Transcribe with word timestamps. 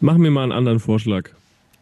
Mach 0.00 0.16
mir 0.16 0.30
mal 0.30 0.42
einen 0.42 0.52
anderen 0.52 0.80
Vorschlag. 0.80 1.30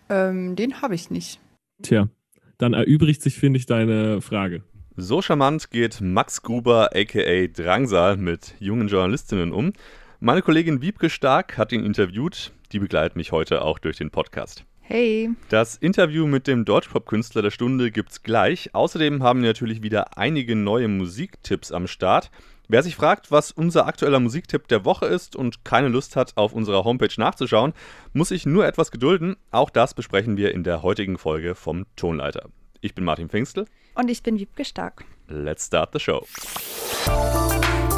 Ähm, 0.08 0.56
den 0.56 0.82
habe 0.82 0.94
ich 0.94 1.10
nicht. 1.10 1.40
Tja, 1.82 2.08
dann 2.58 2.74
erübrigt 2.74 3.22
sich, 3.22 3.36
finde 3.36 3.58
ich, 3.58 3.66
deine 3.66 4.20
Frage. 4.20 4.62
So 4.96 5.22
charmant 5.22 5.70
geht 5.70 6.00
Max 6.00 6.42
Gruber 6.42 6.90
aka 6.94 7.46
Drangsal 7.46 8.18
mit 8.18 8.54
jungen 8.58 8.88
Journalistinnen 8.88 9.52
um. 9.52 9.72
Meine 10.20 10.42
Kollegin 10.42 10.82
Wiebke 10.82 11.08
Stark 11.08 11.56
hat 11.56 11.72
ihn 11.72 11.84
interviewt. 11.84 12.52
Die 12.72 12.78
begleitet 12.78 13.16
mich 13.16 13.32
heute 13.32 13.62
auch 13.62 13.78
durch 13.78 13.96
den 13.96 14.10
Podcast. 14.10 14.64
Hey. 14.82 15.30
Das 15.48 15.76
Interview 15.76 16.26
mit 16.26 16.46
dem 16.46 16.64
Deutschpop-Künstler 16.64 17.40
der 17.40 17.50
Stunde 17.50 17.90
gibt's 17.90 18.22
gleich. 18.22 18.74
Außerdem 18.74 19.22
haben 19.22 19.40
wir 19.40 19.48
natürlich 19.48 19.82
wieder 19.82 20.18
einige 20.18 20.54
neue 20.54 20.88
Musiktipps 20.88 21.72
am 21.72 21.86
Start. 21.86 22.30
Wer 22.68 22.82
sich 22.82 22.96
fragt, 22.96 23.30
was 23.30 23.50
unser 23.50 23.86
aktueller 23.86 24.20
Musiktipp 24.20 24.68
der 24.68 24.84
Woche 24.84 25.06
ist 25.06 25.36
und 25.36 25.64
keine 25.64 25.88
Lust 25.88 26.16
hat, 26.16 26.36
auf 26.36 26.52
unserer 26.52 26.84
Homepage 26.84 27.12
nachzuschauen, 27.16 27.74
muss 28.12 28.28
sich 28.28 28.46
nur 28.46 28.66
etwas 28.66 28.90
gedulden. 28.90 29.36
Auch 29.50 29.70
das 29.70 29.94
besprechen 29.94 30.36
wir 30.36 30.52
in 30.54 30.64
der 30.64 30.82
heutigen 30.82 31.18
Folge 31.18 31.54
vom 31.54 31.86
Tonleiter. 31.96 32.48
Ich 32.80 32.94
bin 32.94 33.04
Martin 33.04 33.28
Pfingstel. 33.28 33.66
Und 33.94 34.10
ich 34.10 34.22
bin 34.22 34.38
Wiebke 34.38 34.64
Stark. 34.64 35.04
Let's 35.28 35.66
start 35.66 35.90
the 35.92 36.00
show. 36.00 36.24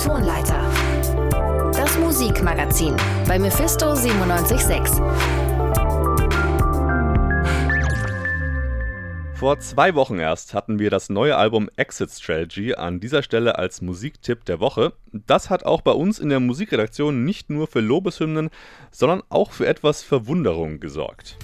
Tonleiter. 0.03 0.71
Das 1.73 1.99
Musikmagazin 1.99 2.97
bei 3.27 3.39
Mephisto 3.39 3.95
976. 3.95 5.44
Vor 9.37 9.59
zwei 9.59 9.97
Wochen 9.97 10.21
erst 10.21 10.55
hatten 10.55 10.79
wir 10.79 10.91
das 10.91 11.11
neue 11.11 11.37
Album 11.37 11.69
Exit 11.77 12.11
Strategy 12.11 12.75
an 12.75 13.01
dieser 13.01 13.23
Stelle 13.23 13.59
als 13.59 13.83
Musiktipp 13.83 14.45
der 14.45 14.61
Woche. 14.61 14.93
Das 15.13 15.51
hat 15.51 15.67
auch 15.67 15.81
bei 15.81 15.91
uns 15.91 16.21
in 16.21 16.29
der 16.29 16.39
Musikredaktion 16.39 17.25
nicht 17.25 17.51
nur 17.51 17.67
für 17.67 17.81
Lobeshymnen, 17.81 18.51
sondern 18.93 19.23
auch 19.31 19.51
für 19.51 19.67
etwas 19.67 20.03
Verwunderung 20.03 20.79
gesorgt. 20.79 21.37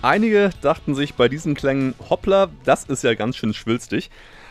Einige 0.00 0.50
dachten 0.60 0.94
sich 0.94 1.14
bei 1.14 1.28
diesen 1.28 1.56
Klängen, 1.56 1.92
hoppla, 2.08 2.50
das 2.64 2.84
ist 2.84 3.02
ja 3.02 3.14
ganz 3.14 3.36
schön 3.36 3.52
schwülstig. 3.52 4.10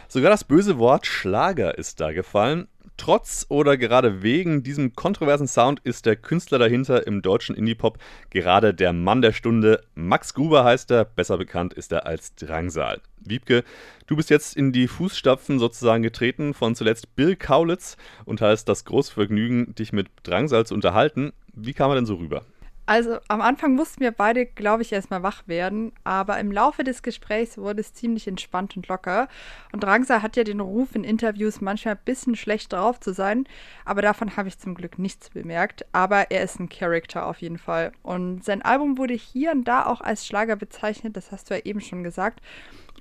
Sogar 0.10 0.30
das 0.30 0.44
böse 0.44 0.78
Wort 0.78 1.08
Schlager 1.08 1.78
ist 1.78 2.02
da 2.02 2.12
gefallen. 2.12 2.68
Trotz 2.98 3.46
oder 3.48 3.78
gerade 3.78 4.24
wegen 4.24 4.62
diesem 4.64 4.94
kontroversen 4.94 5.48
Sound 5.48 5.80
ist 5.86 6.06
der 6.06 6.18
Künstler 6.18 6.60
dahinter 6.60 7.08
im 7.08 7.22
deutschen 7.22 7.56
Indie-Pop 7.56 7.98
gerade 8.30 8.74
der 8.74 8.92
Mann 8.92 9.22
der 9.22 9.32
Stunde. 9.32 9.84
Max 9.96 10.34
Gruber 10.34 10.66
heißt 10.66 10.92
er, 10.92 11.06
besser 11.06 11.38
bekannt 11.38 11.74
ist 11.74 11.94
er 11.94 12.06
als 12.06 12.36
Drangsal. 12.36 13.00
Wiebke, 13.22 13.64
du 14.08 14.18
bist 14.18 14.30
jetzt 14.30 14.58
in 14.58 14.74
die 14.74 14.90
Fußstapfen 14.90 15.60
sozusagen 15.60 16.04
getreten 16.04 16.56
von 16.56 16.76
zuletzt 16.76 17.16
Bill 17.16 17.38
Kaulitz 17.38 17.96
und 18.26 18.42
hast 18.42 18.66
das 18.66 18.84
große 18.84 19.14
Vergnügen, 19.14 19.76
dich 19.76 19.94
mit 19.94 20.08
Drangsal 20.24 20.66
zu 20.66 20.74
unterhalten. 20.74 21.32
Wie 21.54 21.74
kam 21.74 21.92
er 21.92 21.96
denn 21.96 22.06
so 22.06 22.16
rüber? 22.16 22.44
Also 22.90 23.18
am 23.28 23.42
Anfang 23.42 23.76
mussten 23.76 24.00
wir 24.00 24.12
beide, 24.12 24.46
glaube 24.46 24.82
ich, 24.82 24.94
erstmal 24.94 25.22
wach 25.22 25.46
werden, 25.46 25.92
aber 26.06 26.40
im 26.40 26.54
Laufe 26.54 26.86
des 26.86 27.04
Gesprächs 27.04 27.58
wurde 27.58 27.82
es 27.82 27.94
ziemlich 27.94 28.30
entspannt 28.30 28.78
und 28.78 28.88
locker. 28.88 29.28
Und 29.74 29.84
Drangsal 29.84 30.22
hat 30.22 30.38
ja 30.38 30.46
den 30.46 30.62
Ruf 30.62 30.96
in 30.96 31.04
Interviews 31.04 31.60
manchmal 31.60 31.96
ein 31.96 32.02
bisschen 32.06 32.38
schlecht 32.38 32.72
drauf 32.72 32.98
zu 33.02 33.14
sein, 33.14 33.46
aber 33.84 34.02
davon 34.02 34.38
habe 34.38 34.48
ich 34.48 34.58
zum 34.58 34.74
Glück 34.74 35.00
nichts 35.00 35.32
bemerkt. 35.32 35.86
Aber 35.92 36.32
er 36.32 36.44
ist 36.44 36.62
ein 36.62 36.70
Charakter 36.70 37.26
auf 37.26 37.42
jeden 37.42 37.58
Fall. 37.58 37.92
Und 38.04 38.46
sein 38.46 38.62
Album 38.62 38.98
wurde 38.98 39.16
hier 39.16 39.52
und 39.52 39.66
da 39.66 39.86
auch 39.86 40.00
als 40.00 40.26
Schlager 40.26 40.56
bezeichnet, 40.56 41.18
das 41.18 41.34
hast 41.34 41.50
du 41.50 41.56
ja 41.56 41.66
eben 41.66 41.82
schon 41.82 42.06
gesagt. 42.06 42.40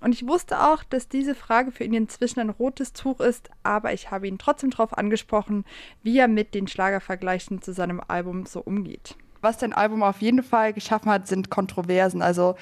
Und 0.01 0.13
ich 0.13 0.27
wusste 0.27 0.65
auch, 0.65 0.83
dass 0.83 1.09
diese 1.09 1.37
Frage 1.37 1.71
für 1.71 1.85
ihn 1.85 1.95
inzwischen 1.95 2.41
ein 2.41 2.51
rotes 2.51 2.93
Tuch 2.93 3.21
ist, 3.21 3.51
aber 3.63 3.93
ich 3.93 4.11
habe 4.11 4.27
ihn 4.27 4.39
trotzdem 4.39 4.71
darauf 4.71 4.99
angesprochen, 4.99 5.65
wie 6.03 6.19
er 6.19 6.27
mit 6.27 6.55
den 6.55 6.67
Schlagervergleichen 6.67 7.63
zu 7.63 7.73
seinem 7.73 8.03
Album 8.09 8.47
so 8.47 8.59
umgeht 8.61 9.17
was 9.41 9.59
dein 9.59 9.73
Album 9.73 10.03
auf 10.03 10.21
jeden 10.21 10.43
Fall 10.43 10.73
geschaffen 10.73 11.11
hat, 11.11 11.27
sind 11.27 11.51
Kontroversen. 11.51 12.23
Also 12.23 12.57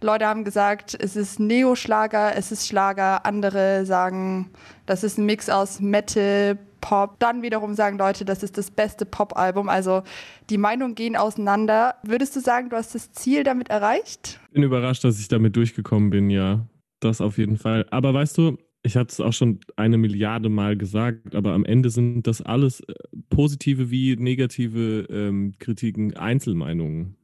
Leute 0.00 0.26
haben 0.26 0.44
gesagt, 0.44 0.96
es 0.98 1.16
ist 1.16 1.40
Neo-Schlager, 1.40 2.34
es 2.36 2.52
ist 2.52 2.66
Schlager. 2.66 3.26
Andere 3.26 3.84
sagen, 3.84 4.50
das 4.86 5.04
ist 5.04 5.18
ein 5.18 5.26
Mix 5.26 5.48
aus 5.48 5.80
Metal, 5.80 6.58
Pop. 6.80 7.18
Dann 7.18 7.42
wiederum 7.42 7.74
sagen 7.74 7.98
Leute, 7.98 8.24
das 8.24 8.42
ist 8.42 8.56
das 8.56 8.70
beste 8.70 9.04
Pop-Album. 9.04 9.68
Also 9.68 10.02
die 10.48 10.58
Meinungen 10.58 10.94
gehen 10.94 11.16
auseinander. 11.16 11.96
Würdest 12.02 12.34
du 12.36 12.40
sagen, 12.40 12.70
du 12.70 12.76
hast 12.76 12.94
das 12.94 13.12
Ziel 13.12 13.44
damit 13.44 13.68
erreicht? 13.68 14.40
Ich 14.46 14.52
bin 14.52 14.62
überrascht, 14.62 15.04
dass 15.04 15.20
ich 15.20 15.28
damit 15.28 15.56
durchgekommen 15.56 16.10
bin, 16.10 16.30
ja. 16.30 16.60
Das 17.00 17.20
auf 17.20 17.38
jeden 17.38 17.56
Fall. 17.56 17.86
Aber 17.90 18.12
weißt 18.12 18.36
du, 18.38 18.58
ich 18.82 18.96
hatte 18.96 19.12
es 19.12 19.20
auch 19.20 19.32
schon 19.32 19.60
eine 19.76 19.98
Milliarde 19.98 20.48
Mal 20.48 20.76
gesagt, 20.76 21.34
aber 21.34 21.52
am 21.52 21.64
Ende 21.64 21.90
sind 21.90 22.26
das 22.26 22.40
alles 22.40 22.80
äh, 22.80 22.94
positive 23.28 23.90
wie 23.90 24.16
negative 24.16 25.06
ähm, 25.10 25.54
Kritiken 25.58 26.16
Einzelmeinungen. 26.16 27.16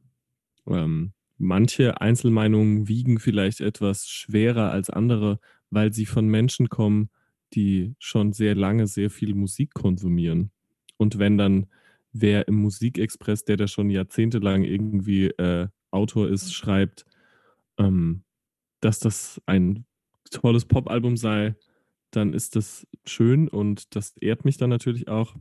Ähm, 0.67 1.13
manche 1.37 1.99
Einzelmeinungen 1.99 2.87
wiegen 2.87 3.19
vielleicht 3.19 3.61
etwas 3.61 4.07
schwerer 4.07 4.71
als 4.71 4.89
andere, 4.89 5.39
weil 5.69 5.93
sie 5.93 6.05
von 6.05 6.27
Menschen 6.27 6.69
kommen, 6.69 7.09
die 7.53 7.95
schon 7.97 8.33
sehr 8.33 8.55
lange 8.55 8.87
sehr 8.87 9.09
viel 9.09 9.33
Musik 9.33 9.73
konsumieren. 9.73 10.51
Und 10.97 11.17
wenn 11.17 11.37
dann 11.37 11.67
wer 12.11 12.47
im 12.47 12.55
Musikexpress, 12.55 13.45
der 13.45 13.57
da 13.57 13.67
schon 13.67 13.89
jahrzehntelang 13.89 14.63
irgendwie 14.63 15.27
äh, 15.27 15.67
Autor 15.91 16.29
ist, 16.29 16.53
schreibt, 16.53 17.05
ähm, 17.77 18.23
dass 18.81 18.99
das 18.99 19.41
ein 19.45 19.85
tolles 20.29 20.65
Popalbum 20.65 21.17
sei, 21.17 21.55
dann 22.11 22.33
ist 22.33 22.55
das 22.55 22.87
schön 23.05 23.47
und 23.47 23.95
das 23.95 24.15
ehrt 24.17 24.45
mich 24.45 24.57
dann 24.57 24.69
natürlich 24.69 25.07
auch. 25.07 25.35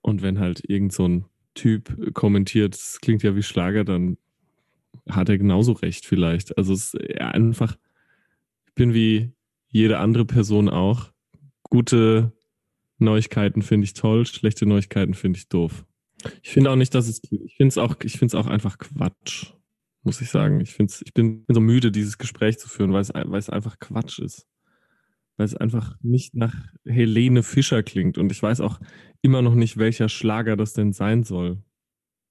Und 0.00 0.22
wenn 0.22 0.38
halt 0.38 0.62
irgend 0.68 0.92
so 0.92 1.08
ein 1.08 1.24
Typ 1.54 2.14
kommentiert, 2.14 2.74
es 2.74 3.00
klingt 3.00 3.22
ja 3.22 3.34
wie 3.34 3.42
Schlager, 3.42 3.84
dann 3.84 4.18
hat 5.08 5.28
er 5.28 5.38
genauso 5.38 5.72
recht 5.72 6.06
vielleicht. 6.06 6.56
Also 6.56 6.72
es 6.72 6.94
ist 6.94 7.20
einfach, 7.20 7.76
ich 8.66 8.74
bin 8.74 8.94
wie 8.94 9.32
jede 9.68 9.98
andere 9.98 10.24
Person 10.24 10.68
auch. 10.68 11.12
Gute 11.64 12.32
Neuigkeiten 12.98 13.62
finde 13.62 13.84
ich 13.84 13.94
toll, 13.94 14.26
schlechte 14.26 14.66
Neuigkeiten 14.66 15.14
finde 15.14 15.38
ich 15.38 15.48
doof. 15.48 15.84
Ich 16.42 16.50
finde 16.50 16.70
auch 16.70 16.76
nicht, 16.76 16.94
dass 16.94 17.08
es, 17.08 17.20
ich 17.30 17.56
finde 17.56 17.68
es 17.68 17.78
auch, 17.78 17.96
ich 18.02 18.12
finde 18.12 18.26
es 18.26 18.34
auch 18.34 18.46
einfach 18.46 18.78
Quatsch 18.78 19.52
muss 20.06 20.20
ich 20.20 20.30
sagen. 20.30 20.60
Ich, 20.60 20.72
find's, 20.72 21.02
ich 21.04 21.12
bin 21.12 21.44
so 21.48 21.60
müde, 21.60 21.90
dieses 21.92 22.16
Gespräch 22.16 22.58
zu 22.58 22.68
führen, 22.68 22.92
weil 22.92 23.02
es, 23.02 23.12
weil 23.12 23.38
es 23.38 23.50
einfach 23.50 23.78
Quatsch 23.78 24.20
ist. 24.20 24.46
Weil 25.36 25.44
es 25.44 25.56
einfach 25.56 25.96
nicht 26.00 26.34
nach 26.34 26.54
Helene 26.86 27.42
Fischer 27.42 27.82
klingt. 27.82 28.16
Und 28.16 28.32
ich 28.32 28.42
weiß 28.42 28.60
auch 28.60 28.80
immer 29.20 29.42
noch 29.42 29.54
nicht, 29.54 29.76
welcher 29.76 30.08
Schlager 30.08 30.56
das 30.56 30.72
denn 30.72 30.92
sein 30.92 31.24
soll, 31.24 31.58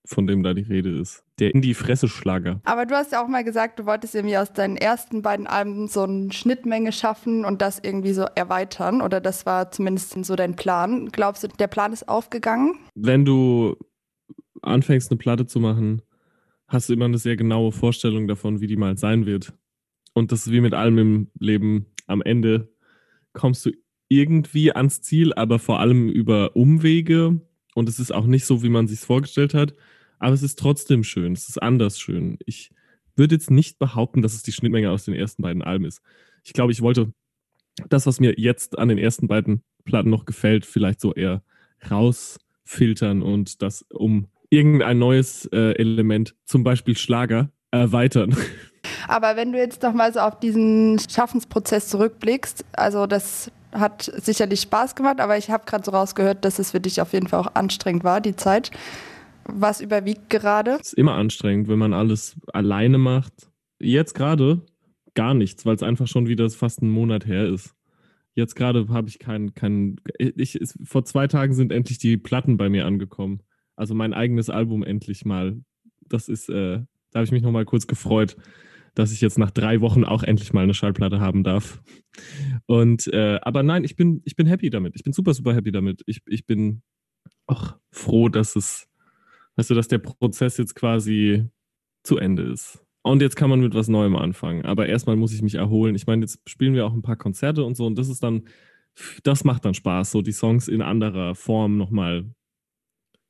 von 0.05 0.25
dem 0.25 0.41
da 0.41 0.53
die 0.53 0.63
Rede 0.63 0.97
ist. 0.97 1.23
Der 1.37 1.53
in 1.53 1.61
die 1.61 1.73
Fresse 1.73 2.07
Schlager. 2.07 2.61
Aber 2.63 2.85
du 2.85 2.95
hast 2.95 3.11
ja 3.11 3.23
auch 3.23 3.27
mal 3.27 3.43
gesagt, 3.43 3.77
du 3.77 3.85
wolltest 3.85 4.15
irgendwie 4.15 4.37
aus 4.37 4.53
deinen 4.53 4.77
ersten 4.77 5.21
beiden 5.21 5.45
Alben 5.45 5.87
so 5.87 6.03
eine 6.03 6.31
Schnittmenge 6.31 6.93
schaffen 6.93 7.45
und 7.45 7.61
das 7.61 7.79
irgendwie 7.83 8.13
so 8.13 8.23
erweitern. 8.23 9.01
Oder 9.01 9.19
das 9.19 9.45
war 9.45 9.69
zumindest 9.69 10.25
so 10.25 10.35
dein 10.35 10.55
Plan. 10.55 11.09
Glaubst 11.11 11.43
du, 11.43 11.49
der 11.49 11.67
Plan 11.67 11.93
ist 11.93 12.07
aufgegangen? 12.07 12.79
Wenn 12.95 13.25
du 13.25 13.75
anfängst, 14.61 15.11
eine 15.11 15.17
Platte 15.17 15.45
zu 15.45 15.59
machen, 15.59 16.01
hast 16.67 16.89
du 16.89 16.93
immer 16.93 17.05
eine 17.05 17.17
sehr 17.17 17.35
genaue 17.35 17.71
Vorstellung 17.71 18.27
davon, 18.27 18.61
wie 18.61 18.67
die 18.67 18.77
mal 18.77 18.97
sein 18.97 19.25
wird. 19.25 19.53
Und 20.13 20.31
das 20.31 20.47
ist 20.47 20.53
wie 20.53 20.61
mit 20.61 20.73
allem 20.73 20.97
im 20.97 21.27
Leben. 21.39 21.87
Am 22.07 22.21
Ende 22.21 22.69
kommst 23.33 23.65
du 23.65 23.71
irgendwie 24.07 24.71
ans 24.71 25.01
Ziel, 25.01 25.33
aber 25.33 25.59
vor 25.59 25.79
allem 25.79 26.09
über 26.09 26.55
Umwege. 26.55 27.41
Und 27.73 27.89
es 27.89 27.99
ist 27.99 28.13
auch 28.13 28.25
nicht 28.25 28.45
so, 28.45 28.63
wie 28.63 28.69
man 28.69 28.87
sich 28.87 28.99
vorgestellt 28.99 29.53
hat. 29.53 29.73
Aber 30.19 30.33
es 30.33 30.43
ist 30.43 30.57
trotzdem 30.57 31.03
schön. 31.03 31.33
Es 31.33 31.49
ist 31.49 31.61
anders 31.61 31.99
schön. 31.99 32.37
Ich 32.45 32.71
würde 33.15 33.35
jetzt 33.35 33.51
nicht 33.51 33.79
behaupten, 33.79 34.21
dass 34.21 34.33
es 34.33 34.43
die 34.43 34.51
Schnittmenge 34.51 34.91
aus 34.91 35.05
den 35.05 35.13
ersten 35.13 35.41
beiden 35.41 35.61
Alben 35.61 35.85
ist. 35.85 36.01
Ich 36.43 36.53
glaube, 36.53 36.71
ich 36.71 36.81
wollte 36.81 37.13
das, 37.89 38.05
was 38.05 38.19
mir 38.19 38.35
jetzt 38.37 38.77
an 38.79 38.87
den 38.87 38.97
ersten 38.97 39.27
beiden 39.27 39.63
Platten 39.83 40.09
noch 40.09 40.25
gefällt, 40.25 40.65
vielleicht 40.65 41.01
so 41.01 41.13
eher 41.13 41.43
rausfiltern 41.89 43.21
und 43.21 43.61
das 43.61 43.83
um 43.89 44.27
irgendein 44.55 44.97
neues 44.97 45.45
äh, 45.51 45.73
Element, 45.73 46.35
zum 46.45 46.63
Beispiel 46.63 46.97
Schlager, 46.97 47.49
erweitern. 47.71 48.35
Aber 49.07 49.35
wenn 49.35 49.51
du 49.51 49.57
jetzt 49.57 49.83
noch 49.83 49.93
mal 49.93 50.13
so 50.13 50.19
auf 50.19 50.39
diesen 50.39 50.99
Schaffensprozess 50.99 51.89
zurückblickst, 51.89 52.65
also 52.73 53.05
das 53.07 53.51
hat 53.71 54.11
sicherlich 54.15 54.61
Spaß 54.61 54.95
gemacht, 54.95 55.19
aber 55.19 55.37
ich 55.37 55.49
habe 55.49 55.65
gerade 55.65 55.83
so 55.83 55.91
rausgehört, 55.91 56.45
dass 56.45 56.59
es 56.59 56.71
für 56.71 56.79
dich 56.79 57.01
auf 57.01 57.11
jeden 57.11 57.27
Fall 57.27 57.41
auch 57.41 57.55
anstrengend 57.55 58.05
war, 58.05 58.21
die 58.21 58.35
Zeit. 58.35 58.71
Was 59.43 59.81
überwiegt 59.81 60.29
gerade? 60.29 60.77
Es 60.79 60.89
ist 60.89 60.93
immer 60.93 61.15
anstrengend, 61.15 61.67
wenn 61.67 61.77
man 61.77 61.93
alles 61.93 62.37
alleine 62.53 62.97
macht. 62.97 63.33
Jetzt 63.79 64.13
gerade 64.13 64.61
gar 65.13 65.33
nichts, 65.33 65.65
weil 65.65 65.75
es 65.75 65.83
einfach 65.83 66.07
schon 66.07 66.27
wieder 66.27 66.49
fast 66.49 66.81
einen 66.81 66.91
Monat 66.91 67.25
her 67.25 67.47
ist. 67.47 67.75
Jetzt 68.33 68.55
gerade 68.55 68.87
habe 68.89 69.09
ich 69.09 69.19
keinen, 69.19 69.53
kein, 69.55 69.97
ich, 70.19 70.59
vor 70.83 71.03
zwei 71.03 71.27
Tagen 71.27 71.53
sind 71.53 71.71
endlich 71.71 71.97
die 71.97 72.17
Platten 72.17 72.57
bei 72.57 72.69
mir 72.69 72.85
angekommen. 72.85 73.41
Also 73.75 73.93
mein 73.95 74.13
eigenes 74.13 74.49
Album 74.49 74.83
endlich 74.83 75.25
mal. 75.25 75.59
Das 76.07 76.29
ist, 76.29 76.49
äh, 76.49 76.79
da 77.11 77.19
habe 77.19 77.25
ich 77.25 77.31
mich 77.31 77.43
nochmal 77.43 77.65
kurz 77.65 77.87
gefreut, 77.87 78.37
dass 78.93 79.11
ich 79.11 79.21
jetzt 79.21 79.37
nach 79.37 79.51
drei 79.51 79.81
Wochen 79.81 80.03
auch 80.03 80.23
endlich 80.23 80.53
mal 80.53 80.63
eine 80.63 80.73
Schallplatte 80.73 81.19
haben 81.19 81.43
darf. 81.43 81.81
Und 82.65 83.07
äh, 83.07 83.39
aber 83.41 83.63
nein, 83.63 83.83
ich 83.83 83.95
bin, 83.95 84.21
ich 84.25 84.35
bin 84.35 84.47
happy 84.47 84.69
damit. 84.69 84.95
Ich 84.95 85.03
bin 85.03 85.13
super, 85.13 85.33
super 85.33 85.53
happy 85.53 85.71
damit. 85.71 86.01
Ich, 86.05 86.21
ich 86.27 86.45
bin 86.45 86.81
auch 87.47 87.75
froh, 87.91 88.29
dass 88.29 88.55
es, 88.55 88.87
weißt 89.57 89.69
du, 89.69 89.73
dass 89.73 89.87
der 89.87 89.99
Prozess 89.99 90.57
jetzt 90.57 90.75
quasi 90.75 91.49
zu 92.03 92.17
Ende 92.17 92.43
ist. 92.43 92.85
Und 93.01 93.21
jetzt 93.21 93.35
kann 93.35 93.49
man 93.49 93.59
mit 93.59 93.75
was 93.75 93.87
Neuem 93.87 94.15
anfangen. 94.15 94.65
Aber 94.65 94.87
erstmal 94.87 95.15
muss 95.15 95.33
ich 95.33 95.43
mich 95.43 95.55
erholen. 95.55 95.93
Ich 95.93 96.07
meine, 96.07 96.21
jetzt 96.21 96.39
spielen 96.49 96.73
wir 96.73 96.87
auch 96.87 96.93
ein 96.93 97.03
paar 97.03 97.17
Konzerte 97.17 97.63
und 97.63 97.77
so. 97.77 97.85
Und 97.85 97.99
das 97.99 98.09
ist 98.09 98.23
dann, 98.23 98.45
das 99.23 99.43
macht 99.43 99.65
dann 99.65 99.75
Spaß, 99.75 100.09
so 100.11 100.21
die 100.23 100.31
Songs 100.31 100.67
in 100.67 100.81
anderer 100.81 101.35
Form 101.35 101.77
nochmal 101.77 102.25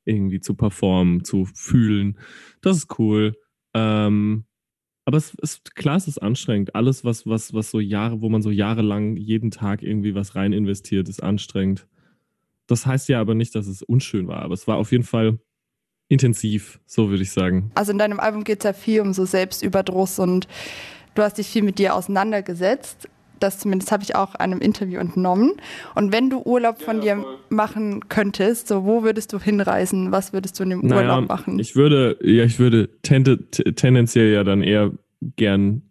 irgendwie 0.06 0.40
zu 0.40 0.54
performen, 0.54 1.24
zu 1.24 1.46
fühlen. 1.46 2.18
Das 2.62 2.78
ist 2.78 3.00
cool. 3.00 3.36
Ähm, 3.74 4.46
aber 5.06 5.18
es 5.18 5.36
ist 5.36 5.76
klar, 5.76 5.98
es 5.98 6.08
ist 6.08 6.18
anstrengend. 6.18 6.74
Alles, 6.74 7.04
was, 7.06 7.28
was, 7.28 7.54
was 7.54 7.70
so 7.70 7.80
Jahre, 7.80 8.22
wo 8.22 8.30
man 8.30 8.42
so 8.42 8.50
jahrelang 8.50 9.18
jeden 9.18 9.52
Tag 9.52 9.84
irgendwie 9.84 10.16
was 10.16 10.36
rein 10.36 10.52
investiert, 10.54 11.10
ist 11.10 11.22
anstrengend. 11.22 11.88
Das 12.68 12.88
heißt 12.88 13.10
ja 13.10 13.22
aber 13.22 13.36
nicht, 13.36 13.54
dass 13.54 13.68
es 13.68 13.84
unschön 13.84 14.28
war. 14.28 14.42
Aber 14.42 14.56
es 14.56 14.68
war 14.68 14.78
auf 14.78 14.92
jeden 14.92 15.04
Fall 15.04 15.40
intensiv, 16.08 16.80
so 16.86 17.10
würde 17.10 17.24
ich 17.24 17.32
sagen. 17.32 17.72
Also 17.76 17.92
in 17.92 18.00
deinem 18.00 18.20
Album 18.20 18.44
geht 18.44 18.60
es 18.60 18.64
ja 18.64 18.74
viel 18.74 19.02
um 19.02 19.14
so 19.14 19.26
Selbstüberdruss 19.26 20.20
und 20.20 20.48
du 21.14 21.22
hast 21.22 21.38
dich 21.38 21.48
viel 21.48 21.64
mit 21.64 21.78
dir 21.78 21.96
auseinandergesetzt. 21.96 23.08
Das 23.40 23.60
zumindest 23.60 23.92
habe 23.92 24.04
ich 24.04 24.16
auch 24.16 24.36
einem 24.36 24.60
Interview 24.60 25.00
entnommen. 25.00 25.54
Und 25.94 26.12
wenn 26.12 26.30
du 26.30 26.42
Urlaub 26.42 26.82
von 26.82 27.02
ja, 27.02 27.16
dir 27.16 27.26
machen 27.50 28.08
könntest, 28.10 28.68
so 28.68 28.86
wo 28.86 29.04
würdest 29.04 29.34
du 29.34 29.40
hinreisen? 29.40 30.12
Was 30.12 30.34
würdest 30.34 30.60
du 30.60 30.64
in 30.64 30.70
dem 30.72 30.82
naja, 30.82 31.02
Urlaub 31.02 31.30
machen? 31.30 31.60
Ich 31.60 31.76
würde, 31.76 32.18
ja, 32.22 32.44
ich 32.44 32.60
würde 32.60 32.90
tende, 33.02 33.50
tendenziell 33.50 34.34
ja 34.34 34.44
dann 34.44 34.62
eher 34.62 34.92
gern 35.36 35.82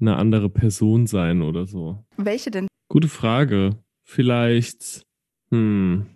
eine 0.00 0.16
andere 0.16 0.48
Person 0.48 1.06
sein 1.06 1.42
oder 1.42 1.66
so. 1.66 2.04
Welche 2.16 2.50
denn? 2.50 2.68
Gute 2.88 3.08
Frage. 3.08 3.76
Vielleicht, 4.04 5.02
hm, 5.50 6.06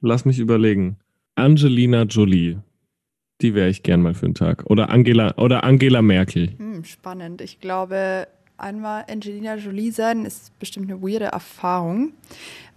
lass 0.00 0.24
mich 0.24 0.38
überlegen. 0.38 0.98
Angelina 1.34 2.02
Jolie. 2.02 2.58
Die 3.40 3.54
wäre 3.54 3.68
ich 3.68 3.82
gern 3.82 4.00
mal 4.00 4.14
für 4.14 4.26
einen 4.26 4.34
Tag. 4.34 4.64
Oder 4.66 4.90
Angela, 4.90 5.36
oder 5.38 5.64
Angela 5.64 6.02
Merkel. 6.02 6.54
Hm, 6.56 6.84
spannend. 6.84 7.40
Ich 7.40 7.58
glaube, 7.58 8.28
einmal 8.56 9.04
Angelina 9.08 9.56
Jolie 9.56 9.90
sein 9.90 10.24
ist 10.24 10.58
bestimmt 10.58 10.90
eine 10.90 11.02
weirde 11.02 11.26
Erfahrung. 11.26 12.12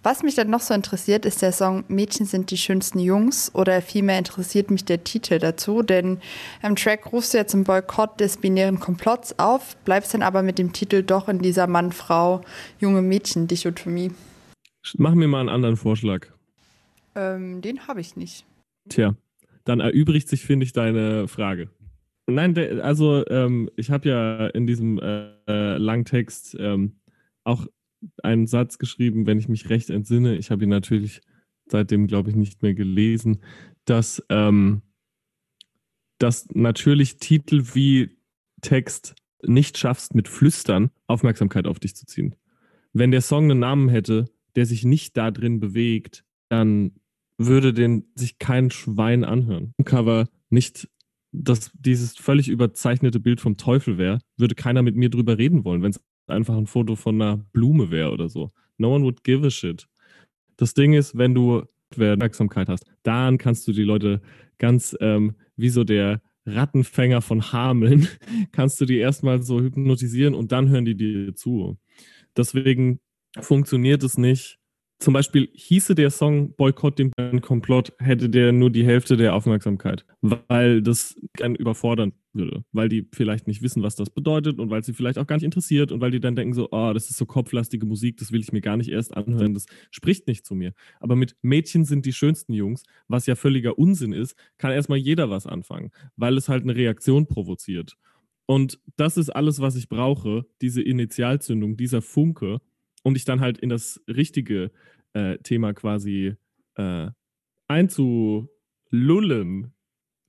Was 0.02 0.22
mich 0.22 0.36
dann 0.36 0.50
noch 0.50 0.60
so 0.60 0.74
interessiert, 0.74 1.26
ist 1.26 1.42
der 1.42 1.52
Song 1.52 1.84
Mädchen 1.88 2.24
sind 2.24 2.50
die 2.50 2.56
schönsten 2.56 3.00
Jungs 3.00 3.54
oder 3.54 3.82
vielmehr 3.82 4.18
interessiert 4.18 4.70
mich 4.70 4.84
der 4.84 5.02
Titel 5.02 5.38
dazu, 5.38 5.82
denn 5.82 6.20
im 6.62 6.76
Track 6.76 7.12
rufst 7.12 7.34
du 7.34 7.38
ja 7.38 7.46
zum 7.46 7.64
Boykott 7.64 8.20
des 8.20 8.36
binären 8.36 8.78
Komplotts 8.78 9.38
auf, 9.38 9.76
bleibst 9.84 10.14
dann 10.14 10.22
aber 10.22 10.42
mit 10.42 10.58
dem 10.58 10.72
Titel 10.72 11.02
doch 11.02 11.28
in 11.28 11.40
dieser 11.40 11.66
Mann-Frau-junge 11.66 13.02
Mädchen-Dichotomie. 13.02 14.12
Mach 14.96 15.14
mir 15.14 15.28
mal 15.28 15.40
einen 15.40 15.48
anderen 15.48 15.76
Vorschlag. 15.76 16.28
Ähm, 17.14 17.60
den 17.60 17.88
habe 17.88 18.00
ich 18.00 18.16
nicht. 18.16 18.46
Tja, 18.88 19.14
dann 19.64 19.80
erübrigt 19.80 20.28
sich, 20.28 20.44
finde 20.44 20.64
ich, 20.64 20.72
deine 20.72 21.26
Frage. 21.26 21.68
Nein, 22.30 22.80
also 22.80 23.26
ähm, 23.28 23.70
ich 23.76 23.90
habe 23.90 24.08
ja 24.08 24.46
in 24.48 24.66
diesem 24.66 24.98
äh, 24.98 25.78
Langtext 25.78 26.54
ähm, 26.60 27.00
auch 27.42 27.66
einen 28.22 28.46
Satz 28.46 28.78
geschrieben, 28.78 29.26
wenn 29.26 29.38
ich 29.38 29.48
mich 29.48 29.70
recht 29.70 29.88
entsinne. 29.88 30.36
Ich 30.36 30.50
habe 30.50 30.64
ihn 30.64 30.70
natürlich 30.70 31.22
seitdem, 31.70 32.06
glaube 32.06 32.28
ich, 32.28 32.36
nicht 32.36 32.62
mehr 32.62 32.74
gelesen, 32.74 33.38
dass, 33.86 34.22
ähm, 34.28 34.82
dass 36.18 36.46
natürlich 36.52 37.16
Titel 37.16 37.64
wie 37.72 38.18
Text 38.60 39.14
nicht 39.42 39.78
schaffst, 39.78 40.14
mit 40.14 40.28
Flüstern 40.28 40.90
Aufmerksamkeit 41.06 41.66
auf 41.66 41.80
dich 41.80 41.96
zu 41.96 42.04
ziehen. 42.04 42.34
Wenn 42.92 43.10
der 43.10 43.22
Song 43.22 43.44
einen 43.50 43.60
Namen 43.60 43.88
hätte, 43.88 44.26
der 44.54 44.66
sich 44.66 44.84
nicht 44.84 45.16
da 45.16 45.30
drin 45.30 45.60
bewegt, 45.60 46.24
dann 46.50 46.92
würde 47.38 47.72
den 47.72 48.04
sich 48.14 48.38
kein 48.38 48.70
Schwein 48.70 49.24
anhören. 49.24 49.72
Cover 49.84 50.28
nicht 50.50 50.88
dass 51.32 51.70
dieses 51.74 52.16
völlig 52.16 52.48
überzeichnete 52.48 53.20
Bild 53.20 53.40
vom 53.40 53.56
Teufel 53.56 53.98
wäre, 53.98 54.20
würde 54.36 54.54
keiner 54.54 54.82
mit 54.82 54.96
mir 54.96 55.10
drüber 55.10 55.38
reden 55.38 55.64
wollen, 55.64 55.82
wenn 55.82 55.90
es 55.90 56.00
einfach 56.26 56.56
ein 56.56 56.66
Foto 56.66 56.96
von 56.96 57.20
einer 57.20 57.36
Blume 57.36 57.90
wäre 57.90 58.12
oder 58.12 58.28
so. 58.28 58.52
No 58.76 58.94
one 58.94 59.04
would 59.04 59.24
give 59.24 59.46
a 59.46 59.50
shit. 59.50 59.88
Das 60.56 60.74
Ding 60.74 60.94
ist, 60.94 61.16
wenn 61.16 61.34
du 61.34 61.64
Aufmerksamkeit 61.90 62.68
hast, 62.68 62.84
dann 63.02 63.38
kannst 63.38 63.66
du 63.66 63.72
die 63.72 63.82
Leute 63.82 64.20
ganz 64.58 64.96
ähm, 65.00 65.34
wie 65.56 65.70
so 65.70 65.84
der 65.84 66.20
Rattenfänger 66.46 67.20
von 67.22 67.52
Hameln, 67.52 68.08
kannst 68.52 68.80
du 68.80 68.84
die 68.84 68.98
erstmal 68.98 69.42
so 69.42 69.60
hypnotisieren 69.60 70.34
und 70.34 70.52
dann 70.52 70.68
hören 70.68 70.84
die 70.84 70.96
dir 70.96 71.34
zu. 71.34 71.78
Deswegen 72.36 73.00
funktioniert 73.38 74.02
es 74.02 74.16
nicht, 74.18 74.58
zum 74.98 75.14
Beispiel 75.14 75.48
hieße 75.52 75.94
der 75.94 76.10
Song 76.10 76.54
Boykott 76.56 76.98
den 76.98 77.12
Komplott, 77.40 77.92
hätte 77.98 78.28
der 78.28 78.52
nur 78.52 78.70
die 78.70 78.84
Hälfte 78.84 79.16
der 79.16 79.34
Aufmerksamkeit, 79.34 80.04
weil 80.22 80.82
das 80.82 81.14
dann 81.34 81.54
überfordern 81.54 82.14
würde, 82.32 82.64
weil 82.72 82.88
die 82.88 83.08
vielleicht 83.12 83.46
nicht 83.46 83.62
wissen, 83.62 83.82
was 83.82 83.94
das 83.94 84.10
bedeutet 84.10 84.58
und 84.58 84.70
weil 84.70 84.82
sie 84.82 84.92
vielleicht 84.92 85.18
auch 85.18 85.26
gar 85.26 85.36
nicht 85.36 85.44
interessiert 85.44 85.92
und 85.92 86.00
weil 86.00 86.10
die 86.10 86.20
dann 86.20 86.34
denken 86.34 86.52
so, 86.52 86.68
oh, 86.72 86.92
das 86.92 87.10
ist 87.10 87.16
so 87.16 87.26
kopflastige 87.26 87.86
Musik, 87.86 88.16
das 88.16 88.32
will 88.32 88.40
ich 88.40 88.52
mir 88.52 88.60
gar 88.60 88.76
nicht 88.76 88.90
erst 88.90 89.16
anhören, 89.16 89.54
das 89.54 89.66
spricht 89.90 90.26
nicht 90.26 90.44
zu 90.44 90.56
mir. 90.56 90.72
Aber 90.98 91.14
mit 91.14 91.36
Mädchen 91.42 91.84
sind 91.84 92.04
die 92.04 92.12
schönsten 92.12 92.52
Jungs, 92.52 92.82
was 93.06 93.26
ja 93.26 93.36
völliger 93.36 93.78
Unsinn 93.78 94.12
ist, 94.12 94.34
kann 94.58 94.72
erstmal 94.72 94.98
jeder 94.98 95.30
was 95.30 95.46
anfangen, 95.46 95.90
weil 96.16 96.36
es 96.36 96.48
halt 96.48 96.64
eine 96.64 96.74
Reaktion 96.74 97.26
provoziert. 97.26 97.96
Und 98.46 98.80
das 98.96 99.16
ist 99.16 99.30
alles, 99.30 99.60
was 99.60 99.76
ich 99.76 99.88
brauche, 99.88 100.46
diese 100.60 100.82
Initialzündung, 100.82 101.76
dieser 101.76 102.02
Funke, 102.02 102.60
um 103.02 103.14
dich 103.14 103.24
dann 103.24 103.40
halt 103.40 103.58
in 103.58 103.68
das 103.68 104.00
richtige 104.08 104.70
äh, 105.12 105.38
Thema 105.38 105.72
quasi 105.72 106.34
äh, 106.76 107.08
einzulullen. 107.66 108.48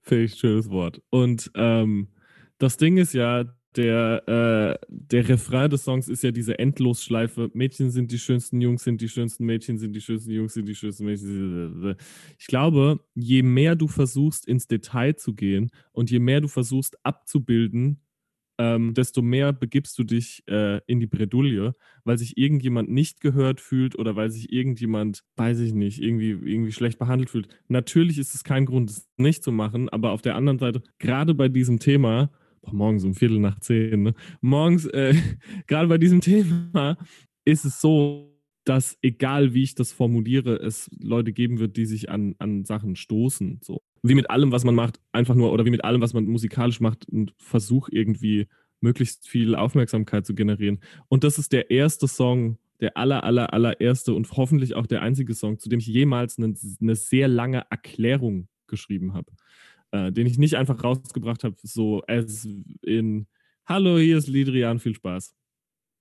Finde 0.02 0.24
ich 0.24 0.34
ein 0.34 0.38
schönes 0.38 0.70
Wort. 0.70 1.02
Und 1.10 1.52
ähm, 1.56 2.10
das 2.58 2.78
Ding 2.78 2.98
ist 2.98 3.14
ja, 3.14 3.46
der, 3.76 4.28
äh, 4.28 4.86
der 4.90 5.30
Refrain 5.30 5.70
des 5.70 5.84
Songs 5.84 6.08
ist 6.08 6.24
ja 6.24 6.32
diese 6.32 6.58
Endlosschleife. 6.58 7.52
Mädchen 7.54 7.92
sind 7.92 8.12
die 8.12 8.18
schönsten, 8.18 8.60
Jungs 8.62 8.84
sind 8.84 9.00
die 9.00 9.10
schönsten, 9.10 9.46
Mädchen 9.46 9.78
sind 9.78 9.94
die 9.94 10.02
schönsten, 10.02 10.32
Jungs 10.32 10.54
sind 10.54 10.68
die 10.68 10.76
schönsten 10.76 11.06
Mädchen. 11.06 11.96
Ich 12.40 12.48
glaube, 12.48 13.00
je 13.14 13.44
mehr 13.44 13.76
du 13.76 13.88
versuchst, 13.88 14.48
ins 14.48 14.68
Detail 14.68 15.16
zu 15.16 15.34
gehen 15.36 15.70
und 15.92 16.10
je 16.10 16.20
mehr 16.20 16.42
du 16.42 16.48
versuchst, 16.48 16.98
abzubilden, 17.06 18.02
ähm, 18.60 18.94
desto 18.94 19.22
mehr 19.22 19.54
begibst 19.54 19.98
du 19.98 20.04
dich 20.04 20.44
äh, 20.48 20.82
in 20.86 21.00
die 21.00 21.08
Bredouille, 21.08 21.76
weil 22.04 22.18
sich 22.18 22.38
irgendjemand 22.38 22.90
nicht 22.90 23.22
gehört 23.22 23.62
fühlt 23.62 23.98
oder 23.98 24.18
weil 24.18 24.30
sich 24.30 24.52
irgendjemand, 24.52 25.24
weiß 25.38 25.62
ich 25.62 25.74
nicht, 25.74 26.02
irgendwie, 26.02 26.32
irgendwie 26.32 26.74
schlecht 26.74 27.00
behandelt 27.00 27.30
fühlt. 27.30 27.48
Natürlich 27.70 28.20
ist 28.20 28.36
es 28.36 28.44
kein 28.44 28.66
Grund, 28.66 28.90
es 28.90 29.08
nicht 29.16 29.44
zu 29.44 29.54
machen, 29.54 29.88
aber 29.88 30.12
auf 30.12 30.22
der 30.22 30.36
anderen 30.36 30.60
Seite, 30.60 30.84
gerade 31.00 31.34
bei 31.34 31.48
diesem 31.48 31.80
Thema, 31.80 32.32
boah, 32.62 32.74
morgens 32.74 33.06
um 33.06 33.16
Viertel 33.16 33.40
nach 33.40 33.60
zehn, 33.62 34.04
ne? 34.04 34.14
morgens, 34.42 34.86
äh, 34.88 35.16
gerade 35.68 35.88
bei 35.88 35.98
diesem 35.98 36.20
Thema 36.20 36.98
ist 37.46 37.64
es 37.64 37.80
so, 37.80 38.39
dass 38.70 39.00
egal 39.02 39.56
wie 39.56 39.64
ich 39.64 39.74
das 39.74 39.92
formuliere, 39.92 40.56
es 40.56 40.92
Leute 41.00 41.34
geben 41.34 41.58
wird, 41.58 41.76
die 41.76 41.88
sich 41.88 42.12
an, 42.12 42.36
an 42.38 42.66
Sachen 42.66 42.96
stoßen. 42.96 43.60
So 43.64 43.82
wie 44.04 44.14
mit 44.14 44.30
allem, 44.30 44.52
was 44.52 44.64
man 44.64 44.76
macht, 44.76 45.02
einfach 45.12 45.34
nur, 45.34 45.52
oder 45.52 45.66
wie 45.66 45.72
mit 45.72 45.84
allem, 45.84 46.02
was 46.02 46.14
man 46.14 46.26
musikalisch 46.26 46.80
macht, 46.80 47.12
ein 47.12 47.32
Versuch 47.38 47.90
irgendwie 47.92 48.48
möglichst 48.80 49.28
viel 49.28 49.56
Aufmerksamkeit 49.56 50.26
zu 50.26 50.36
generieren. 50.36 50.80
Und 51.08 51.24
das 51.24 51.40
ist 51.40 51.52
der 51.52 51.72
erste 51.72 52.08
Song, 52.08 52.60
der 52.80 52.96
aller, 52.96 53.24
aller, 53.24 53.54
allererste 53.54 54.14
und 54.14 54.32
hoffentlich 54.38 54.76
auch 54.76 54.86
der 54.86 55.02
einzige 55.02 55.34
Song, 55.34 55.58
zu 55.58 55.68
dem 55.68 55.80
ich 55.80 55.88
jemals 55.88 56.38
eine, 56.38 56.54
eine 56.80 56.96
sehr 56.96 57.28
lange 57.28 57.66
Erklärung 57.72 58.48
geschrieben 58.68 59.16
habe. 59.16 59.32
Äh, 59.92 60.12
den 60.12 60.28
ich 60.28 60.38
nicht 60.38 60.56
einfach 60.56 60.84
rausgebracht 60.84 61.44
habe, 61.44 61.56
so 61.64 62.04
as 62.08 62.48
in 62.84 63.26
Hallo, 63.66 63.98
hier 63.98 64.18
ist 64.18 64.28
Lidrian, 64.28 64.78
viel 64.78 64.94
Spaß. 64.94 65.36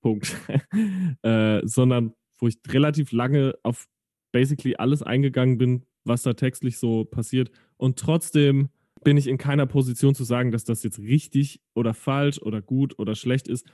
Punkt. 0.02 0.36
äh, 1.22 1.66
sondern 1.66 2.12
wo 2.38 2.48
ich 2.48 2.58
relativ 2.68 3.12
lange 3.12 3.54
auf 3.62 3.88
basically 4.32 4.76
alles 4.76 5.02
eingegangen 5.02 5.58
bin, 5.58 5.84
was 6.04 6.22
da 6.22 6.34
textlich 6.34 6.78
so 6.78 7.04
passiert. 7.04 7.50
Und 7.76 7.98
trotzdem 7.98 8.70
bin 9.04 9.16
ich 9.16 9.26
in 9.26 9.38
keiner 9.38 9.66
Position 9.66 10.14
zu 10.14 10.24
sagen, 10.24 10.50
dass 10.50 10.64
das 10.64 10.82
jetzt 10.82 10.98
richtig 10.98 11.60
oder 11.74 11.94
falsch 11.94 12.40
oder 12.40 12.60
gut 12.60 12.98
oder 12.98 13.14
schlecht 13.14 13.48
ist. 13.48 13.66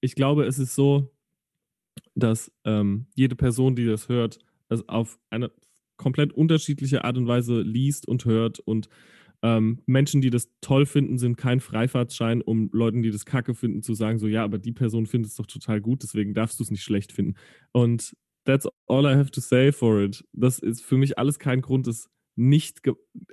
Ich 0.00 0.14
glaube, 0.14 0.44
es 0.44 0.58
ist 0.58 0.74
so, 0.74 1.10
dass 2.14 2.52
ähm, 2.64 3.06
jede 3.14 3.34
Person, 3.34 3.74
die 3.74 3.86
das 3.86 4.08
hört, 4.08 4.38
es 4.68 4.88
auf 4.88 5.18
eine 5.30 5.50
komplett 5.96 6.32
unterschiedliche 6.32 7.04
Art 7.04 7.16
und 7.16 7.26
Weise 7.26 7.60
liest 7.60 8.06
und 8.06 8.24
hört 8.24 8.60
und 8.60 8.88
ähm, 9.42 9.82
Menschen, 9.86 10.20
die 10.20 10.30
das 10.30 10.50
toll 10.60 10.86
finden, 10.86 11.18
sind 11.18 11.36
kein 11.36 11.60
Freifahrtschein, 11.60 12.42
um 12.42 12.70
Leuten, 12.72 13.02
die 13.02 13.10
das 13.10 13.24
kacke 13.24 13.54
finden, 13.54 13.82
zu 13.82 13.94
sagen, 13.94 14.18
so 14.18 14.26
ja, 14.26 14.44
aber 14.44 14.58
die 14.58 14.72
Person 14.72 15.06
findet 15.06 15.30
es 15.30 15.36
doch 15.36 15.46
total 15.46 15.80
gut, 15.80 16.02
deswegen 16.02 16.34
darfst 16.34 16.58
du 16.58 16.64
es 16.64 16.70
nicht 16.70 16.82
schlecht 16.82 17.12
finden. 17.12 17.36
Und 17.72 18.16
that's 18.44 18.68
all 18.86 19.04
I 19.04 19.16
have 19.16 19.30
to 19.30 19.40
say 19.40 19.72
for 19.72 20.00
it. 20.00 20.24
Das 20.32 20.58
ist 20.58 20.82
für 20.82 20.96
mich 20.96 21.18
alles 21.18 21.38
kein 21.38 21.60
Grund, 21.60 21.86
es 21.86 22.08
nicht, 22.34 22.80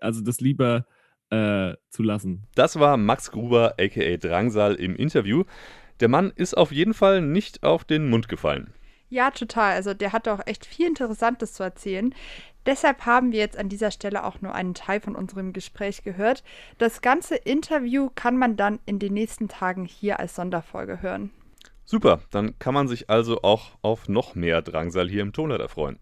also 0.02 0.22
das 0.22 0.42
lieber 0.42 0.86
äh, 1.30 1.74
zu 1.90 2.04
lassen. 2.04 2.44
Das 2.56 2.80
war 2.80 2.98
Max 2.98 3.32
Gruber, 3.32 3.76
aka 3.80 4.18
Drangsal, 4.18 4.76
im 4.76 4.96
Interview. 4.96 5.44
Der 6.00 6.10
Mann 6.10 6.32
ist 6.36 6.56
auf 6.56 6.72
jeden 6.72 6.94
Fall 6.94 7.22
nicht 7.22 7.64
auf 7.64 7.84
den 7.84 8.10
Mund 8.10 8.28
gefallen. 8.28 8.74
Ja, 9.10 9.32
total. 9.32 9.74
Also 9.74 9.94
der 9.94 10.12
hat 10.14 10.28
auch 10.28 10.42
echt 10.46 10.66
viel 10.66 10.88
Interessantes 10.88 11.54
zu 11.54 11.64
erzählen. 11.64 12.14
Deshalb 12.66 13.06
haben 13.06 13.32
wir 13.32 13.40
jetzt 13.40 13.58
an 13.58 13.70
dieser 13.70 13.92
Stelle 13.92 14.24
auch 14.24 14.42
nur 14.42 14.56
einen 14.56 14.74
Teil 14.74 15.00
von 15.00 15.16
unserem 15.16 15.54
Gespräch 15.54 16.04
gehört. 16.04 16.44
Das 16.78 17.02
ganze 17.02 17.36
Interview 17.36 18.10
kann 18.16 18.38
man 18.38 18.58
dann 18.58 18.80
in 18.86 19.00
den 19.00 19.14
nächsten 19.14 19.48
Tagen 19.48 19.86
hier 19.86 20.20
als 20.20 20.36
Sonderfolge 20.36 21.02
hören. 21.02 21.32
Super, 21.84 22.22
dann 22.32 22.58
kann 22.58 22.74
man 22.74 22.88
sich 22.88 23.10
also 23.10 23.44
auch 23.44 23.78
auf 23.84 24.10
noch 24.10 24.34
mehr 24.34 24.64
Drangsal 24.64 25.08
hier 25.08 25.22
im 25.22 25.34
Tonleiter 25.34 25.70
freuen. 25.70 26.00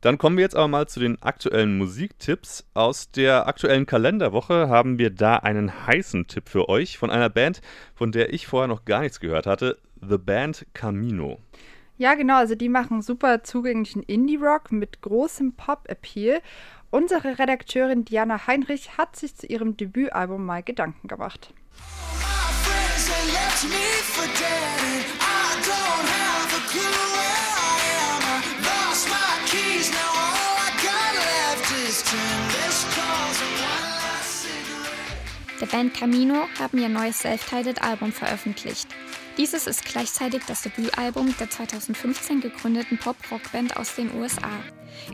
Dann 0.00 0.18
kommen 0.18 0.36
wir 0.36 0.44
jetzt 0.44 0.54
aber 0.54 0.68
mal 0.68 0.86
zu 0.86 1.00
den 1.00 1.20
aktuellen 1.20 1.78
Musiktipps. 1.78 2.64
Aus 2.74 3.10
der 3.10 3.48
aktuellen 3.48 3.86
Kalenderwoche 3.86 4.68
haben 4.68 4.98
wir 4.98 5.10
da 5.10 5.36
einen 5.38 5.86
heißen 5.86 6.28
Tipp 6.28 6.48
für 6.48 6.68
euch 6.68 6.96
von 6.96 7.10
einer 7.10 7.28
Band, 7.28 7.60
von 7.94 8.12
der 8.12 8.32
ich 8.32 8.46
vorher 8.46 8.68
noch 8.68 8.84
gar 8.84 9.00
nichts 9.00 9.18
gehört 9.18 9.46
hatte, 9.46 9.78
The 10.00 10.18
Band 10.18 10.66
Camino. 10.74 11.40
Ja, 11.98 12.14
genau, 12.14 12.36
also 12.36 12.54
die 12.54 12.68
machen 12.68 13.00
super 13.00 13.42
zugänglichen 13.42 14.02
Indie-Rock 14.02 14.70
mit 14.70 15.00
großem 15.00 15.54
Pop-Appeal. 15.54 16.42
Unsere 16.90 17.38
Redakteurin 17.38 18.04
Diana 18.04 18.46
Heinrich 18.46 18.98
hat 18.98 19.16
sich 19.16 19.34
zu 19.34 19.46
ihrem 19.46 19.76
Debütalbum 19.76 20.44
mal 20.44 20.62
Gedanken 20.62 21.08
gemacht. 21.08 21.52
Der 35.60 35.66
Band 35.66 35.94
Camino 35.94 36.46
haben 36.58 36.78
ihr 36.78 36.90
neues 36.90 37.20
Self-Titled-Album 37.20 38.12
veröffentlicht. 38.12 38.88
Dieses 39.38 39.66
ist 39.66 39.86
gleichzeitig 39.86 40.42
das 40.46 40.62
Debütalbum 40.62 41.34
der 41.38 41.48
2015 41.48 42.42
gegründeten 42.42 42.98
Pop-Rock-Band 42.98 43.76
aus 43.78 43.94
den 43.94 44.14
USA. 44.14 44.50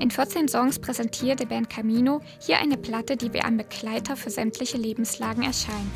In 0.00 0.10
14 0.10 0.48
Songs 0.48 0.80
präsentiert 0.80 1.38
die 1.38 1.46
Band 1.46 1.70
Camino 1.70 2.20
hier 2.40 2.58
eine 2.58 2.76
Platte, 2.76 3.16
die 3.16 3.32
wie 3.32 3.40
ein 3.40 3.56
Begleiter 3.56 4.16
für 4.16 4.30
sämtliche 4.30 4.78
Lebenslagen 4.78 5.44
erscheint. 5.44 5.92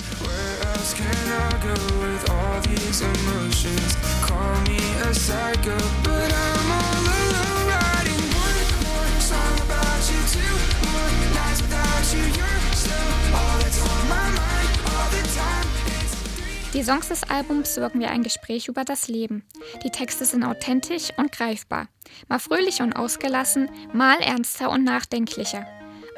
Die 16.76 16.82
Songs 16.82 17.08
des 17.08 17.22
Albums 17.22 17.78
wirken 17.78 18.00
wie 18.00 18.06
ein 18.06 18.22
Gespräch 18.22 18.68
über 18.68 18.84
das 18.84 19.08
Leben. 19.08 19.46
Die 19.82 19.88
Texte 19.88 20.26
sind 20.26 20.44
authentisch 20.44 21.08
und 21.16 21.32
greifbar. 21.32 21.88
Mal 22.28 22.38
fröhlich 22.38 22.82
und 22.82 22.92
ausgelassen, 22.92 23.70
mal 23.94 24.18
ernster 24.20 24.68
und 24.68 24.84
nachdenklicher. 24.84 25.66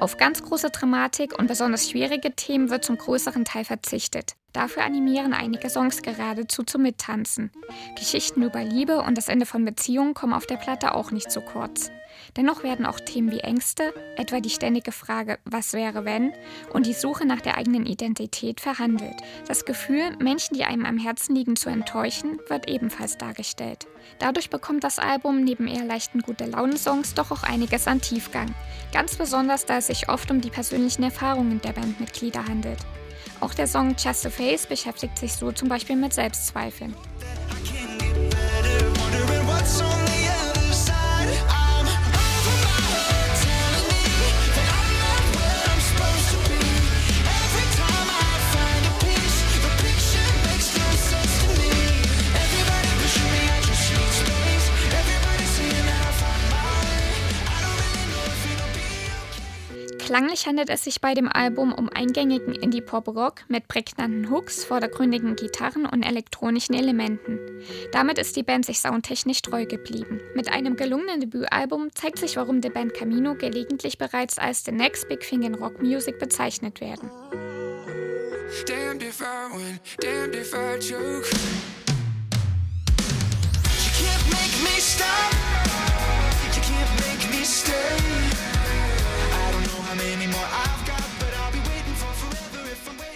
Auf 0.01 0.17
ganz 0.17 0.43
große 0.43 0.71
Dramatik 0.71 1.39
und 1.39 1.47
besonders 1.47 1.89
schwierige 1.89 2.35
Themen 2.35 2.71
wird 2.71 2.85
zum 2.85 2.99
größeren 2.99 3.45
Teil 3.45 3.65
verzichtet. 3.65 4.35
Dafür 4.53 4.85
animieren 4.85 5.35
einige 5.35 5.69
Songs 5.69 6.01
geradezu 6.03 6.63
zum 6.63 6.83
Mittanzen. 6.83 7.51
Geschichten 7.97 8.43
über 8.43 8.65
Liebe 8.65 9.03
und 9.03 9.19
das 9.19 9.29
Ende 9.29 9.45
von 9.45 9.65
Beziehungen 9.65 10.15
kommen 10.15 10.33
auf 10.33 10.47
der 10.47 10.57
Platte 10.57 10.95
auch 10.95 11.11
nicht 11.11 11.31
zu 11.31 11.41
kurz. 11.43 11.91
Dennoch 12.37 12.63
werden 12.63 12.87
auch 12.87 12.99
Themen 12.99 13.31
wie 13.31 13.41
Ängste, 13.41 13.95
etwa 14.17 14.41
die 14.41 14.51
ständige 14.51 14.91
Frage, 14.91 15.39
was 15.45 15.73
wäre 15.73 16.05
wenn, 16.05 16.33
und 16.73 16.87
die 16.87 16.93
Suche 16.93 17.27
nach 17.27 17.41
der 17.41 17.57
eigenen 17.57 17.87
Identität 17.87 18.61
verhandelt. 18.61 19.15
Das 19.47 19.65
Gefühl, 19.65 20.17
Menschen, 20.19 20.55
die 20.55 20.65
einem 20.65 20.87
am 20.87 20.99
Herzen 20.99 21.35
liegen, 21.35 21.57
zu 21.57 21.69
enttäuschen, 21.69 22.39
wird 22.49 22.69
ebenfalls 22.69 23.19
dargestellt. 23.19 23.87
Dadurch 24.19 24.51
bekommt 24.51 24.83
das 24.83 24.99
Album 24.99 25.45
neben 25.45 25.69
eher 25.69 25.85
leichten 25.85 26.21
gute 26.21 26.47
Laune-Songs 26.47 27.15
doch 27.15 27.31
auch 27.31 27.43
einiges 27.43 27.87
an 27.87 28.01
Tiefgang. 28.01 28.55
Ganz 28.93 29.17
besonders, 29.17 29.67
da 29.67 29.79
es 29.79 29.89
sich 29.89 30.09
oft 30.09 30.31
um 30.31 30.41
die 30.41 30.51
persönlichen 30.51 31.03
Erfahrungen 31.03 31.61
der 31.61 31.73
Bandmitglieder 31.73 32.47
handelt. 32.47 32.79
Auch 33.41 33.55
der 33.55 33.67
Song 33.67 33.95
Just 33.97 34.27
a 34.27 34.31
Face 34.31 34.67
beschäftigt 34.67 35.19
sich 35.19 35.33
so 35.33 35.53
zum 35.53 35.69
Beispiel 35.69 35.97
mit 35.97 36.13
Selbstzweifeln. 36.13 36.95
Klanglich 60.09 60.47
handelt 60.47 60.71
es 60.71 60.85
sich 60.85 61.03
bei 61.03 61.13
dem 61.13 61.29
Album 61.29 61.71
um 61.71 61.91
eingängigen 61.91 62.55
Indie-Pop-Rock 62.55 63.43
mit 63.49 63.69
prägnanten 63.69 64.31
Hooks, 64.31 64.65
vordergründigen 64.65 65.37
Gitarren 65.37 65.85
und 65.85 66.03
elektronischen 66.03 66.75
Elementen. 66.75 67.39
Damit 67.93 68.17
ist 68.17 68.35
die 68.35 68.43
Band 68.43 68.65
sich 68.65 68.79
soundtechnisch 68.79 69.43
treu 69.43 69.67
geblieben. 69.67 70.23
Mit 70.35 70.51
einem 70.51 70.77
gelungenen 70.77 71.21
Debütalbum 71.21 71.95
zeigt 71.95 72.21
sich, 72.21 72.37
warum 72.37 72.63
die 72.63 72.71
Band 72.71 72.95
Camino 72.95 73.35
gelegentlich 73.35 73.99
bereits 73.99 74.39
als 74.39 74.65
The 74.65 74.73
Next 74.73 75.11
Big 75.11 75.21
Thing 75.21 75.43
in 75.43 75.55
Rock 75.57 75.83
Music 75.83 76.19
bezeichnet 76.19 76.81
werden. 76.81 77.11
Damned. 84.97 85.68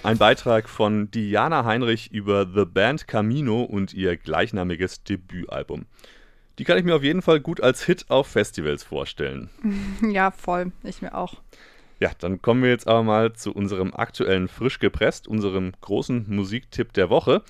Ein 0.05 0.19
Beitrag 0.19 0.69
von 0.69 1.13
Diana 1.13 1.65
Heinrich 1.65 2.11
über 2.11 2.45
The 2.53 2.65
Band 2.65 3.07
Camino 3.07 3.63
und 3.63 3.95
ihr 3.95 4.17
gleichnamiges 4.17 5.05
Debütalbum. 5.05 5.87
Die 6.59 6.65
kann 6.65 6.77
ich 6.77 6.83
mir 6.83 6.97
auf 6.97 7.05
jeden 7.05 7.23
Fall 7.23 7.39
gut 7.39 7.61
als 7.61 7.85
Hit 7.85 8.07
auf 8.09 8.27
Festivals 8.27 8.83
vorstellen. 8.83 9.49
Ja, 10.11 10.33
voll. 10.33 10.73
Ich 10.83 11.03
mir 11.03 11.15
auch. 11.15 11.35
Ja, 12.01 12.11
dann 12.19 12.43
kommen 12.43 12.65
wir 12.65 12.71
jetzt 12.71 12.89
aber 12.89 13.05
mal 13.05 13.33
zu 13.35 13.53
unserem 13.53 13.95
aktuellen 13.95 14.49
Frisch 14.49 14.81
gepresst, 14.81 15.29
unserem 15.29 15.71
großen 15.81 16.27
Musiktipp 16.29 16.93
der 16.95 17.09
Woche. 17.09 17.43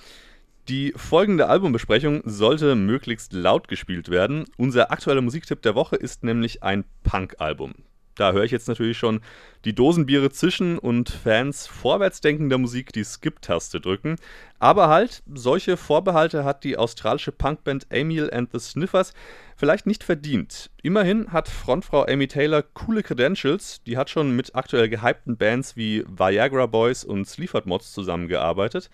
Die 0.69 0.93
folgende 0.95 1.47
Albumbesprechung 1.47 2.21
sollte 2.23 2.75
möglichst 2.75 3.33
laut 3.33 3.67
gespielt 3.67 4.09
werden. 4.09 4.45
Unser 4.57 4.91
aktueller 4.91 5.21
Musiktipp 5.21 5.63
der 5.63 5.73
Woche 5.73 5.95
ist 5.95 6.23
nämlich 6.23 6.61
ein 6.61 6.85
Punk-Album 7.03 7.73
da 8.15 8.31
höre 8.31 8.43
ich 8.43 8.51
jetzt 8.51 8.67
natürlich 8.67 8.97
schon 8.97 9.21
die 9.65 9.73
Dosenbiere 9.73 10.29
zischen 10.29 10.77
und 10.77 11.09
Fans 11.09 11.67
vorwärtsdenkender 11.67 12.57
Musik 12.57 12.93
die 12.93 13.03
Skip-Taste 13.03 13.79
drücken. 13.79 14.17
Aber 14.59 14.89
halt, 14.89 15.23
solche 15.33 15.77
Vorbehalte 15.77 16.43
hat 16.43 16.63
die 16.63 16.77
australische 16.77 17.31
Punkband 17.31 17.87
Emil 17.89 18.29
and 18.31 18.49
the 18.51 18.59
Sniffers 18.59 19.13
vielleicht 19.55 19.85
nicht 19.85 20.03
verdient. 20.03 20.69
Immerhin 20.81 21.31
hat 21.31 21.47
Frontfrau 21.47 22.05
Amy 22.05 22.27
Taylor 22.27 22.61
coole 22.61 23.03
Credentials. 23.03 23.81
Die 23.83 23.97
hat 23.97 24.09
schon 24.09 24.35
mit 24.35 24.55
aktuell 24.55 24.89
gehypten 24.89 25.37
Bands 25.37 25.75
wie 25.75 26.03
Viagra 26.07 26.65
Boys 26.65 27.03
und 27.03 27.27
Sleaford 27.27 27.65
Mods 27.65 27.93
zusammengearbeitet 27.93 28.89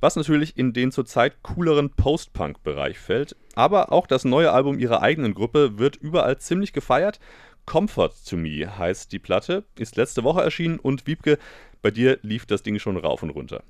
was 0.00 0.16
natürlich 0.16 0.58
in 0.58 0.72
den 0.72 0.92
zurzeit 0.92 1.42
cooleren 1.42 1.90
Post-Punk-Bereich 1.90 2.98
fällt. 2.98 3.36
Aber 3.54 3.92
auch 3.92 4.06
das 4.06 4.24
neue 4.24 4.52
Album 4.52 4.78
ihrer 4.78 5.02
eigenen 5.02 5.34
Gruppe 5.34 5.78
wird 5.78 5.96
überall 5.96 6.38
ziemlich 6.38 6.72
gefeiert 6.72 7.18
Comfort 7.66 8.12
to 8.28 8.36
Me 8.36 8.78
heißt 8.78 9.12
die 9.12 9.18
Platte, 9.18 9.64
ist 9.76 9.96
letzte 9.96 10.24
Woche 10.24 10.42
erschienen 10.42 10.78
und 10.78 11.06
Wiebke, 11.06 11.38
bei 11.82 11.90
dir 11.90 12.18
lief 12.22 12.46
das 12.46 12.62
Ding 12.62 12.78
schon 12.78 12.96
rauf 12.96 13.22
und 13.22 13.30
runter. 13.30 13.62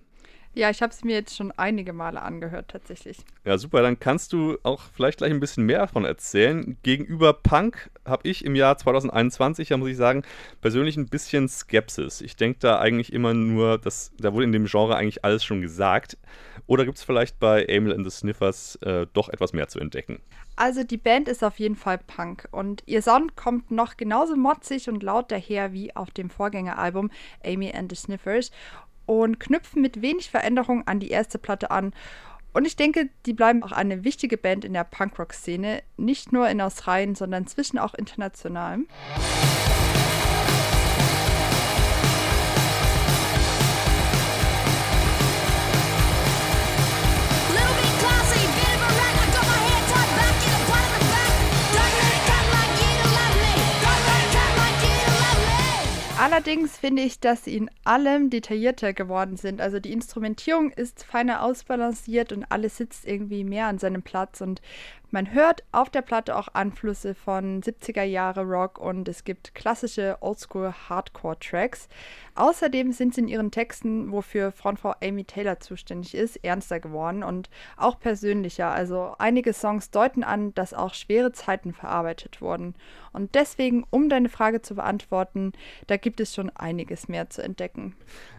Ja, 0.57 0.71
ich 0.71 0.81
habe 0.81 0.91
es 0.91 1.05
mir 1.05 1.13
jetzt 1.13 1.37
schon 1.37 1.53
einige 1.59 1.93
Male 1.93 2.23
angehört, 2.23 2.69
tatsächlich. 2.69 3.19
Ja, 3.45 3.59
super. 3.59 3.83
Dann 3.83 4.01
kannst 4.01 4.33
du 4.33 4.57
auch 4.63 4.81
vielleicht 4.95 5.19
gleich 5.19 5.31
ein 5.31 5.39
bisschen 5.39 5.67
mehr 5.67 5.81
davon 5.81 6.07
erzählen. 6.07 6.79
Gegenüber 6.83 7.35
Punk 7.35 7.91
habe 8.07 8.27
ich 8.27 8.43
im 8.43 8.55
Jahr 8.55 8.79
2021, 8.79 9.69
ja 9.69 9.77
muss 9.77 9.91
ich 9.91 9.99
sagen, 9.99 10.23
persönlich 10.63 10.97
ein 10.97 11.09
bisschen 11.09 11.47
Skepsis. 11.51 12.23
Ich 12.23 12.37
denke 12.37 12.59
da 12.61 12.79
eigentlich 12.79 13.13
immer 13.13 13.35
nur, 13.35 13.77
dass 13.77 14.13
da 14.19 14.33
wurde 14.33 14.45
in 14.45 14.53
dem 14.53 14.65
Genre 14.65 14.97
eigentlich 14.97 15.27
alles 15.27 15.45
schon 15.45 15.61
gesagt. 15.61 16.17
Oder 16.67 16.87
gibt 16.87 16.97
es 16.97 17.05
vielleicht 17.05 17.39
bei 17.39 17.67
Emil 17.67 17.93
and 17.93 18.11
the 18.11 18.11
Sniffers 18.11 18.77
äh, 18.77 19.07
doch 19.13 19.29
etwas 19.29 19.53
mehr 19.53 19.69
zu 19.69 19.79
entdecken? 19.79 20.23
Also 20.57 20.85
die 20.85 20.97
Band 20.97 21.29
ist 21.29 21.45
auf 21.45 21.59
jeden 21.59 21.77
Fall 21.77 21.99
Punk 21.99 22.49
und 22.51 22.83
ihr 22.87 23.03
Sound 23.03 23.37
kommt 23.37 23.71
noch 23.71 23.99
genauso 23.99 24.37
motzig 24.37 24.89
und 24.89 25.03
laut 25.03 25.31
daher 25.31 25.75
wie 25.75 25.95
auf 25.95 26.11
dem 26.13 26.31
Vorgängeralbum 26.31 27.11
Amy 27.45 27.75
and 27.75 27.93
the 27.93 27.97
Sniffers 27.97 28.51
und 29.07 29.41
knüpfen 29.41 29.81
mit 29.81 30.03
wenig 30.03 30.31
Veränderung 30.31 30.87
an 30.87 31.01
die 31.01 31.11
erste 31.11 31.39
Platte 31.39 31.71
an. 31.71 31.93
Und 32.53 32.67
ich 32.67 32.77
denke, 32.77 33.11
die 33.27 33.35
bleiben 33.35 33.63
auch 33.63 33.73
eine 33.73 34.03
wichtige 34.03 34.39
Band 34.39 34.65
in 34.65 34.73
der 34.73 34.85
Punkrock-Szene, 34.85 35.83
nicht 35.97 36.33
nur 36.33 36.49
in 36.49 36.61
Australien, 36.61 37.15
sondern 37.15 37.47
zwischen 37.47 37.79
auch 37.79 37.95
international. 37.95 38.79
Allerdings 56.19 56.79
finde 56.79 57.03
ich, 57.03 57.21
dass 57.21 57.45
sie 57.45 57.57
in 57.57 57.71
allem 57.85 58.31
detaillierter 58.31 58.95
geworden 58.95 59.37
sind. 59.37 59.61
Also 59.61 59.81
die 59.81 59.93
Instrumentierung 59.93 60.71
ist 60.71 61.05
feiner 61.05 61.43
ausbalanciert 61.43 62.33
und 62.33 62.45
alles 62.51 62.79
sitzt 62.79 63.07
irgendwie 63.07 63.45
mehr 63.45 63.67
an 63.67 63.79
seinem 63.79 64.03
Platz. 64.03 64.41
Und 64.41 64.63
man 65.11 65.33
hört 65.33 65.63
auf 65.73 65.89
der 65.89 66.03
Platte 66.03 66.37
auch 66.37 66.49
Einflüsse 66.49 67.15
von 67.15 67.63
70er 67.63 68.03
Jahre 68.03 68.43
Rock 68.43 68.79
und 68.79 69.09
es 69.09 69.25
gibt 69.25 69.55
klassische 69.55 70.17
Oldschool 70.21 70.73
Hardcore 70.89 71.39
Tracks. 71.39 71.89
Außerdem 72.35 72.93
sind 72.93 73.15
sie 73.15 73.23
in 73.23 73.29
ihren 73.29 73.51
Texten, 73.51 74.11
wofür 74.11 74.53
Frontfrau 74.53 74.95
Amy 75.03 75.25
Taylor 75.25 75.61
zuständig 75.61 76.15
ist, 76.15 76.37
ernster 76.45 76.81
geworden 76.81 77.23
und 77.23 77.49
auch 77.77 77.99
persönlicher. 77.99 78.71
Also 78.71 79.15
einige 79.19 79.53
Songs 79.53 79.91
deuten 79.91 80.25
an, 80.25 80.55
dass 80.55 80.75
auch 80.75 80.95
schwere 80.95 81.33
Zeiten 81.33 81.73
verarbeitet 81.73 82.41
wurden. 82.41 82.75
Und 83.13 83.35
deswegen, 83.35 83.85
um 83.91 84.09
deine 84.09 84.29
Frage 84.29 84.61
zu 84.61 84.75
beantworten, 84.75 85.53
da 85.87 85.97
gibt 85.97 86.21
es 86.21 86.35
schon 86.35 86.51
einiges 86.51 87.09
mehr 87.09 87.31
zu 87.31 87.43
entdecken. 87.43 87.95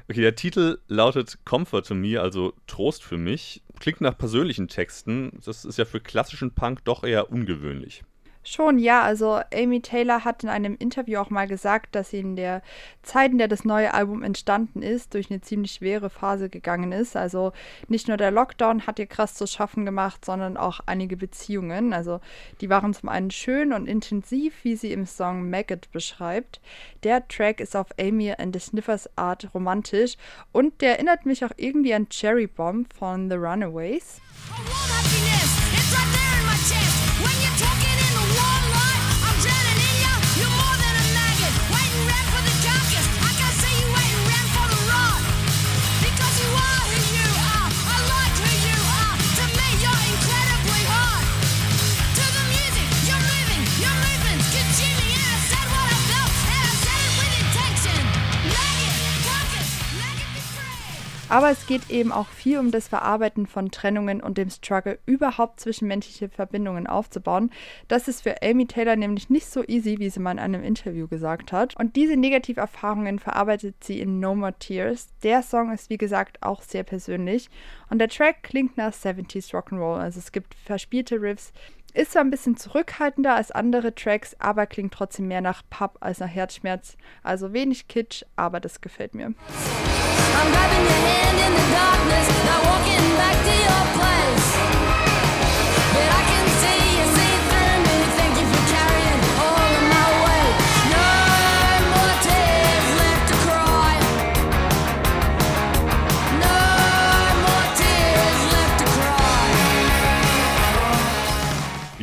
Okay, 0.09 0.21
der 0.21 0.35
Titel 0.35 0.79
lautet 0.87 1.39
Comfort 1.43 1.81
to 1.83 1.95
Me, 1.95 2.21
also 2.21 2.53
Trost 2.67 3.03
für 3.03 3.17
mich. 3.17 3.63
Klingt 3.79 4.01
nach 4.01 4.17
persönlichen 4.17 4.67
Texten. 4.67 5.39
Das 5.45 5.65
ist 5.65 5.77
ja 5.77 5.85
für 5.85 5.99
klassischen 5.99 6.51
Punk 6.51 6.83
doch 6.83 7.03
eher 7.03 7.31
ungewöhnlich. 7.31 8.03
Schon, 8.49 8.79
ja. 8.79 9.01
Also 9.01 9.41
Amy 9.53 9.81
Taylor 9.81 10.23
hat 10.23 10.41
in 10.41 10.47
einem 10.47 10.77
Interview 10.79 11.19
auch 11.19 11.29
mal 11.29 11.49
gesagt, 11.49 11.93
dass 11.95 12.11
sie 12.11 12.19
in 12.19 12.37
der 12.37 12.61
Zeit, 13.03 13.33
in 13.33 13.39
der 13.39 13.49
das 13.49 13.65
neue 13.65 13.93
Album 13.93 14.23
entstanden 14.23 14.81
ist, 14.81 15.13
durch 15.13 15.29
eine 15.29 15.41
ziemlich 15.41 15.73
schwere 15.73 16.09
Phase 16.09 16.47
gegangen 16.47 16.93
ist. 16.93 17.17
Also 17.17 17.51
nicht 17.89 18.07
nur 18.07 18.15
der 18.15 18.31
Lockdown 18.31 18.87
hat 18.87 18.99
ihr 18.99 19.05
krass 19.05 19.33
zu 19.33 19.47
schaffen 19.47 19.85
gemacht, 19.85 20.23
sondern 20.23 20.55
auch 20.55 20.79
einige 20.85 21.17
Beziehungen. 21.17 21.91
Also 21.91 22.21
die 22.61 22.69
waren 22.69 22.93
zum 22.93 23.09
einen 23.09 23.31
schön 23.31 23.73
und 23.73 23.85
intensiv, 23.85 24.53
wie 24.63 24.77
sie 24.77 24.93
im 24.93 25.05
Song 25.05 25.49
Maggot 25.49 25.91
beschreibt. 25.91 26.61
Der 27.03 27.27
Track 27.27 27.59
ist 27.59 27.75
auf 27.75 27.87
Amy 27.99 28.31
and 28.31 28.55
the 28.55 28.61
Sniffers 28.61 29.09
Art 29.17 29.49
romantisch 29.53 30.15
und 30.53 30.79
der 30.79 30.91
erinnert 30.91 31.25
mich 31.25 31.43
auch 31.43 31.51
irgendwie 31.57 31.93
an 31.93 32.07
Cherry 32.07 32.47
Bomb 32.47 32.93
von 32.93 33.29
The 33.29 33.35
Runaways. 33.35 34.21
Aber 61.37 61.51
es 61.51 61.67
geht 61.67 61.91
eben 61.91 62.11
auch 62.11 62.29
viel 62.29 62.57
um 62.57 62.71
das 62.71 62.87
Verarbeiten 62.87 63.45
von 63.45 63.69
Trennungen 63.69 64.21
und 64.23 64.39
dem 64.39 64.49
Struggle, 64.49 64.97
überhaupt 65.05 65.59
zwischenmenschliche 65.59 66.29
Verbindungen 66.29 66.87
aufzubauen. 66.87 67.51
Das 67.87 68.07
ist 68.07 68.23
für 68.23 68.41
Amy 68.41 68.65
Taylor 68.65 68.95
nämlich 68.95 69.29
nicht 69.29 69.45
so 69.45 69.63
easy, 69.63 69.99
wie 69.99 70.09
sie 70.09 70.19
mal 70.19 70.31
in 70.31 70.39
einem 70.39 70.63
Interview 70.63 71.07
gesagt 71.07 71.51
hat. 71.51 71.79
Und 71.79 71.95
diese 71.95 72.17
Negativerfahrungen 72.17 73.19
verarbeitet 73.19 73.75
sie 73.83 73.99
in 73.99 74.19
No 74.19 74.33
More 74.33 74.55
Tears. 74.57 75.09
Der 75.21 75.43
Song 75.43 75.71
ist, 75.71 75.91
wie 75.91 75.99
gesagt, 75.99 76.41
auch 76.41 76.63
sehr 76.63 76.81
persönlich. 76.81 77.51
Und 77.89 77.99
der 77.99 78.09
Track 78.09 78.43
klingt 78.43 78.77
nach 78.77 78.91
70s 78.91 79.51
Rock'n'Roll. 79.51 79.99
Also 79.99 80.19
es 80.19 80.31
gibt 80.31 80.55
verspielte 80.55 81.21
Riffs, 81.21 81.51
ist 81.93 82.11
zwar 82.11 82.23
ein 82.23 82.29
bisschen 82.29 82.57
zurückhaltender 82.57 83.35
als 83.35 83.51
andere 83.51 83.95
Tracks, 83.95 84.35
aber 84.39 84.67
klingt 84.67 84.93
trotzdem 84.93 85.27
mehr 85.27 85.41
nach 85.41 85.63
Pub 85.69 85.97
als 85.99 86.19
nach 86.19 86.27
Herzschmerz. 86.27 86.97
Also 87.23 87.53
wenig 87.53 87.87
Kitsch, 87.87 88.23
aber 88.35 88.59
das 88.59 88.81
gefällt 88.81 89.15
mir. 89.15 89.33
I'm. 96.09 96.36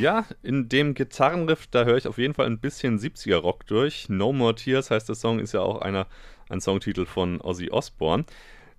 Ja, 0.05 0.27
in 0.43 0.69
dem 0.69 0.93
Gitarrenriff, 0.93 1.67
da 1.67 1.85
höre 1.85 1.97
ich 1.97 2.07
auf 2.07 2.19
jeden 2.19 2.35
Fall 2.35 2.45
ein 2.45 2.59
bisschen 2.59 2.99
70er 2.99 3.39
Rock 3.39 3.67
durch. 3.67 4.11
No 4.11 4.35
More 4.35 4.55
Tears 4.55 4.91
heißt 4.91 5.09
der 5.09 5.15
Song, 5.15 5.39
ist 5.39 5.55
ja 5.55 5.61
auch 5.61 5.81
einer, 5.81 6.07
ein 6.51 6.61
Songtitel 6.61 7.07
von 7.07 7.41
Ozzy 7.41 7.71
Osbourne. 7.71 8.27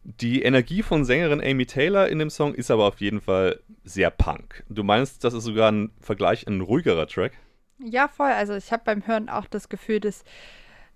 Die 0.03 0.43
Energie 0.43 0.83
von 0.83 1.03
Sängerin 1.03 1.41
Amy 1.41 1.65
Taylor 1.65 2.09
in 2.09 2.19
dem 2.19 2.29
Song 2.29 2.53
ist 2.53 2.69
aber 2.69 2.85
auf 2.85 3.01
jeden 3.01 3.21
Fall 3.21 3.59
sehr 3.83 4.11
punk. 4.11 4.63
Du 4.69 4.83
meinst, 4.83 5.23
das 5.23 5.33
ist 5.33 5.45
sogar 5.45 5.71
ein 5.71 5.89
Vergleich 5.99 6.45
ein 6.45 6.61
ruhigerer 6.61 7.07
Track? 7.07 7.31
Ja, 7.79 8.07
voll. 8.07 8.29
Also 8.29 8.53
ich 8.53 8.71
habe 8.71 8.83
beim 8.85 9.07
Hören 9.07 9.27
auch 9.27 9.47
das 9.47 9.67
Gefühl, 9.67 10.01
dass 10.01 10.25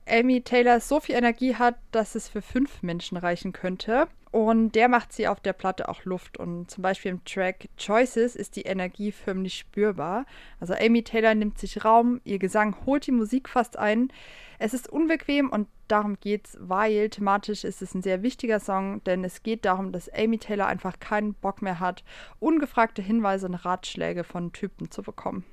Amy 0.07 0.43
Taylor 0.43 0.79
so 0.79 0.99
viel 0.99 1.15
Energie 1.15 1.55
hat, 1.55 1.79
dass 1.89 2.13
es 2.13 2.29
für 2.29 2.43
fünf 2.43 2.83
Menschen 2.83 3.17
reichen 3.17 3.51
könnte. 3.51 4.07
Und 4.31 4.73
der 4.73 4.89
macht 4.89 5.11
sie 5.11 5.27
auf 5.27 5.39
der 5.39 5.53
Platte 5.53 5.89
auch 5.89 6.05
Luft. 6.05 6.37
Und 6.37 6.69
zum 6.69 6.83
Beispiel 6.83 7.11
im 7.11 7.23
Track 7.25 7.67
Choices 7.77 8.35
ist 8.35 8.55
die 8.55 8.61
Energie 8.61 9.11
förmlich 9.11 9.57
spürbar. 9.57 10.25
Also 10.59 10.75
Amy 10.75 11.03
Taylor 11.03 11.33
nimmt 11.33 11.57
sich 11.57 11.83
Raum, 11.83 12.21
ihr 12.25 12.37
Gesang 12.37 12.75
holt 12.85 13.07
die 13.07 13.11
Musik 13.11 13.49
fast 13.49 13.77
ein. 13.77 14.11
Es 14.59 14.73
ist 14.73 14.89
unbequem 14.89 15.49
und 15.49 15.67
darum 15.87 16.19
geht's, 16.19 16.57
weil 16.59 17.09
thematisch 17.09 17.63
ist 17.63 17.81
es 17.81 17.95
ein 17.95 18.03
sehr 18.03 18.21
wichtiger 18.21 18.59
Song, 18.59 19.03
denn 19.05 19.23
es 19.23 19.41
geht 19.41 19.65
darum, 19.65 19.91
dass 19.91 20.09
Amy 20.13 20.37
Taylor 20.37 20.67
einfach 20.67 20.99
keinen 20.99 21.33
Bock 21.33 21.61
mehr 21.61 21.79
hat, 21.79 22.03
ungefragte 22.39 23.01
Hinweise 23.01 23.47
und 23.47 23.55
Ratschläge 23.55 24.23
von 24.23 24.51
Typen 24.51 24.91
zu 24.91 25.01
bekommen. 25.01 25.45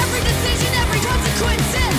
Every 0.00 0.22
decision, 0.22 0.72
every 0.82 1.00
consequence 1.00 1.89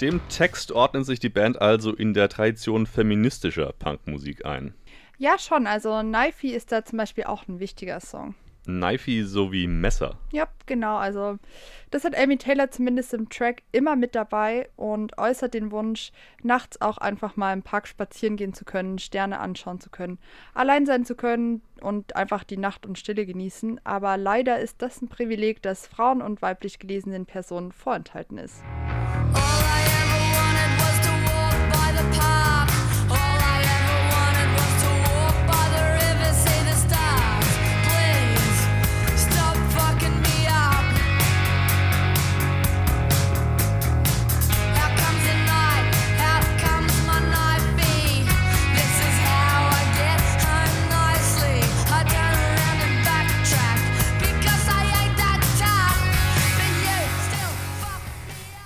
Mit 0.00 0.12
dem 0.12 0.20
Text 0.28 0.70
ordnet 0.70 1.06
sich 1.06 1.18
die 1.18 1.28
Band 1.28 1.60
also 1.60 1.92
in 1.92 2.14
der 2.14 2.28
Tradition 2.28 2.86
feministischer 2.86 3.72
Punkmusik 3.72 4.46
ein. 4.46 4.72
Ja, 5.16 5.40
schon. 5.40 5.66
Also 5.66 5.90
Knifey 5.98 6.50
ist 6.50 6.70
da 6.70 6.84
zum 6.84 6.98
Beispiel 6.98 7.24
auch 7.24 7.48
ein 7.48 7.58
wichtiger 7.58 7.98
Song. 7.98 8.36
Knifey 8.64 9.24
sowie 9.24 9.66
Messer. 9.66 10.16
Ja, 10.30 10.46
genau. 10.66 10.98
Also 10.98 11.38
das 11.90 12.04
hat 12.04 12.16
Amy 12.16 12.36
Taylor 12.36 12.70
zumindest 12.70 13.12
im 13.12 13.28
Track 13.28 13.62
immer 13.72 13.96
mit 13.96 14.14
dabei 14.14 14.68
und 14.76 15.18
äußert 15.18 15.54
den 15.54 15.72
Wunsch, 15.72 16.12
nachts 16.44 16.80
auch 16.80 16.98
einfach 16.98 17.34
mal 17.34 17.52
im 17.52 17.64
Park 17.64 17.88
spazieren 17.88 18.36
gehen 18.36 18.54
zu 18.54 18.64
können, 18.64 19.00
Sterne 19.00 19.40
anschauen 19.40 19.80
zu 19.80 19.90
können, 19.90 20.18
allein 20.54 20.86
sein 20.86 21.06
zu 21.06 21.16
können 21.16 21.60
und 21.80 22.14
einfach 22.14 22.44
die 22.44 22.56
Nacht 22.56 22.86
und 22.86 23.00
Stille 23.00 23.26
genießen. 23.26 23.80
Aber 23.82 24.16
leider 24.16 24.60
ist 24.60 24.80
das 24.80 25.02
ein 25.02 25.08
Privileg, 25.08 25.60
das 25.60 25.88
Frauen 25.88 26.22
und 26.22 26.40
weiblich 26.40 26.78
gelesenen 26.78 27.26
Personen 27.26 27.72
vorenthalten 27.72 28.38
ist. 28.38 28.62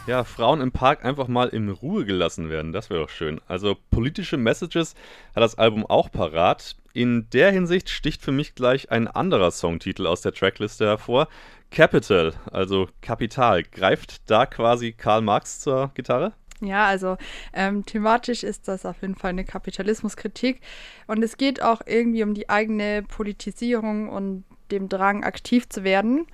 Ja, 0.09 0.25
Frauen 0.25 0.61
im 0.61 0.73
Park 0.73 1.05
einfach 1.05 1.29
mal 1.29 1.49
in 1.51 1.69
Ruhe 1.69 2.05
gelassen 2.05 2.51
werden, 2.51 2.73
das 2.73 2.91
wäre 2.91 3.03
doch 3.03 3.09
schön. 3.09 3.41
Also 3.47 3.77
politische 3.93 4.37
Messages 4.37 4.95
hat 5.35 5.45
das 5.45 5.57
Album 5.57 5.87
auch 5.87 6.11
parat. 6.11 6.75
In 6.93 7.31
der 7.31 7.53
Hinsicht 7.53 7.89
sticht 7.89 8.21
für 8.21 8.33
mich 8.33 8.57
gleich 8.57 8.91
ein 8.91 9.07
anderer 9.07 9.53
Songtitel 9.53 10.09
aus 10.09 10.21
der 10.21 10.33
Trackliste 10.33 10.87
hervor. 10.87 11.29
Capital, 11.71 12.35
also 12.51 12.89
Kapital. 13.01 13.63
Greift 13.63 14.29
da 14.29 14.45
quasi 14.45 14.93
Karl 14.93 15.23
Marx 15.23 15.61
zur 15.61 15.93
Gitarre? 15.95 16.33
Ja, 16.61 16.87
also 16.87 17.17
ähm, 17.53 17.87
thematisch 17.87 18.43
ist 18.43 18.67
das 18.67 18.85
auf 18.85 19.03
jeden 19.03 19.15
Fall 19.15 19.31
eine 19.31 19.45
Kapitalismuskritik 19.45 20.61
und 21.07 21.23
es 21.23 21.37
geht 21.37 21.63
auch 21.63 21.81
irgendwie 21.87 22.25
um 22.25 22.35
die 22.35 22.49
eigene 22.49 23.03
Politisierung 23.03 24.09
und 24.09 24.45
dem 24.73 24.89
Drang, 24.89 25.23
aktiv 25.23 25.69
zu 25.69 25.85
werden 25.85 26.27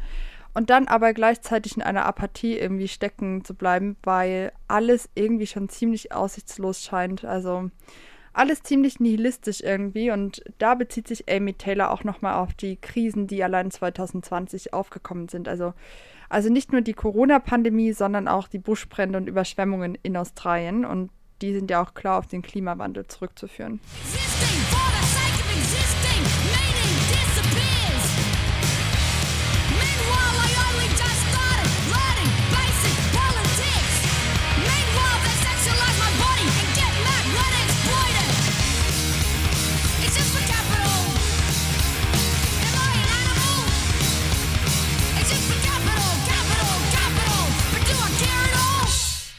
und 0.59 0.71
dann 0.71 0.89
aber 0.89 1.15
gleichzeitig 1.15 1.77
in 1.77 1.83
einer 1.83 2.05
Apathie 2.05 2.59
irgendwie 2.59 2.89
stecken 2.89 3.45
zu 3.45 3.55
bleiben, 3.55 3.97
weil 4.03 4.51
alles 4.67 5.09
irgendwie 5.15 5.47
schon 5.47 5.69
ziemlich 5.69 6.11
aussichtslos 6.11 6.83
scheint. 6.83 7.25
Also 7.25 7.71
alles 8.33 8.65
ziemlich 8.65 8.99
nihilistisch 8.99 9.61
irgendwie 9.61 10.11
und 10.11 10.43
da 10.59 10.75
bezieht 10.75 11.07
sich 11.07 11.31
Amy 11.31 11.55
Taylor 11.55 11.93
auch 11.93 12.03
nochmal 12.03 12.43
auf 12.43 12.55
die 12.55 12.75
Krisen, 12.75 13.29
die 13.29 13.45
allein 13.45 13.71
2020 13.71 14.75
aufgekommen 14.75 15.29
sind. 15.29 15.47
Also, 15.47 15.75
also 16.29 16.51
nicht 16.51 16.73
nur 16.73 16.81
die 16.81 16.93
Corona-Pandemie, 16.93 17.93
sondern 17.93 18.27
auch 18.27 18.49
die 18.49 18.59
Buschbrände 18.59 19.17
und 19.17 19.29
Überschwemmungen 19.29 19.97
in 20.03 20.17
Australien 20.17 20.85
und 20.85 21.11
die 21.41 21.53
sind 21.53 21.71
ja 21.71 21.81
auch 21.81 21.95
klar 21.95 22.19
auf 22.19 22.27
den 22.27 22.43
Klimawandel 22.43 23.07
zurückzuführen. 23.07 23.79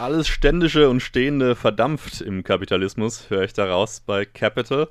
Alles 0.09 0.27
Ständische 0.27 0.89
und 0.89 1.01
Stehende 1.01 1.55
verdampft 1.55 2.19
im 2.19 2.43
Kapitalismus, 2.43 3.29
höre 3.29 3.43
ich 3.43 3.53
daraus 3.53 3.99
bei 3.99 4.25
Capital. 4.25 4.87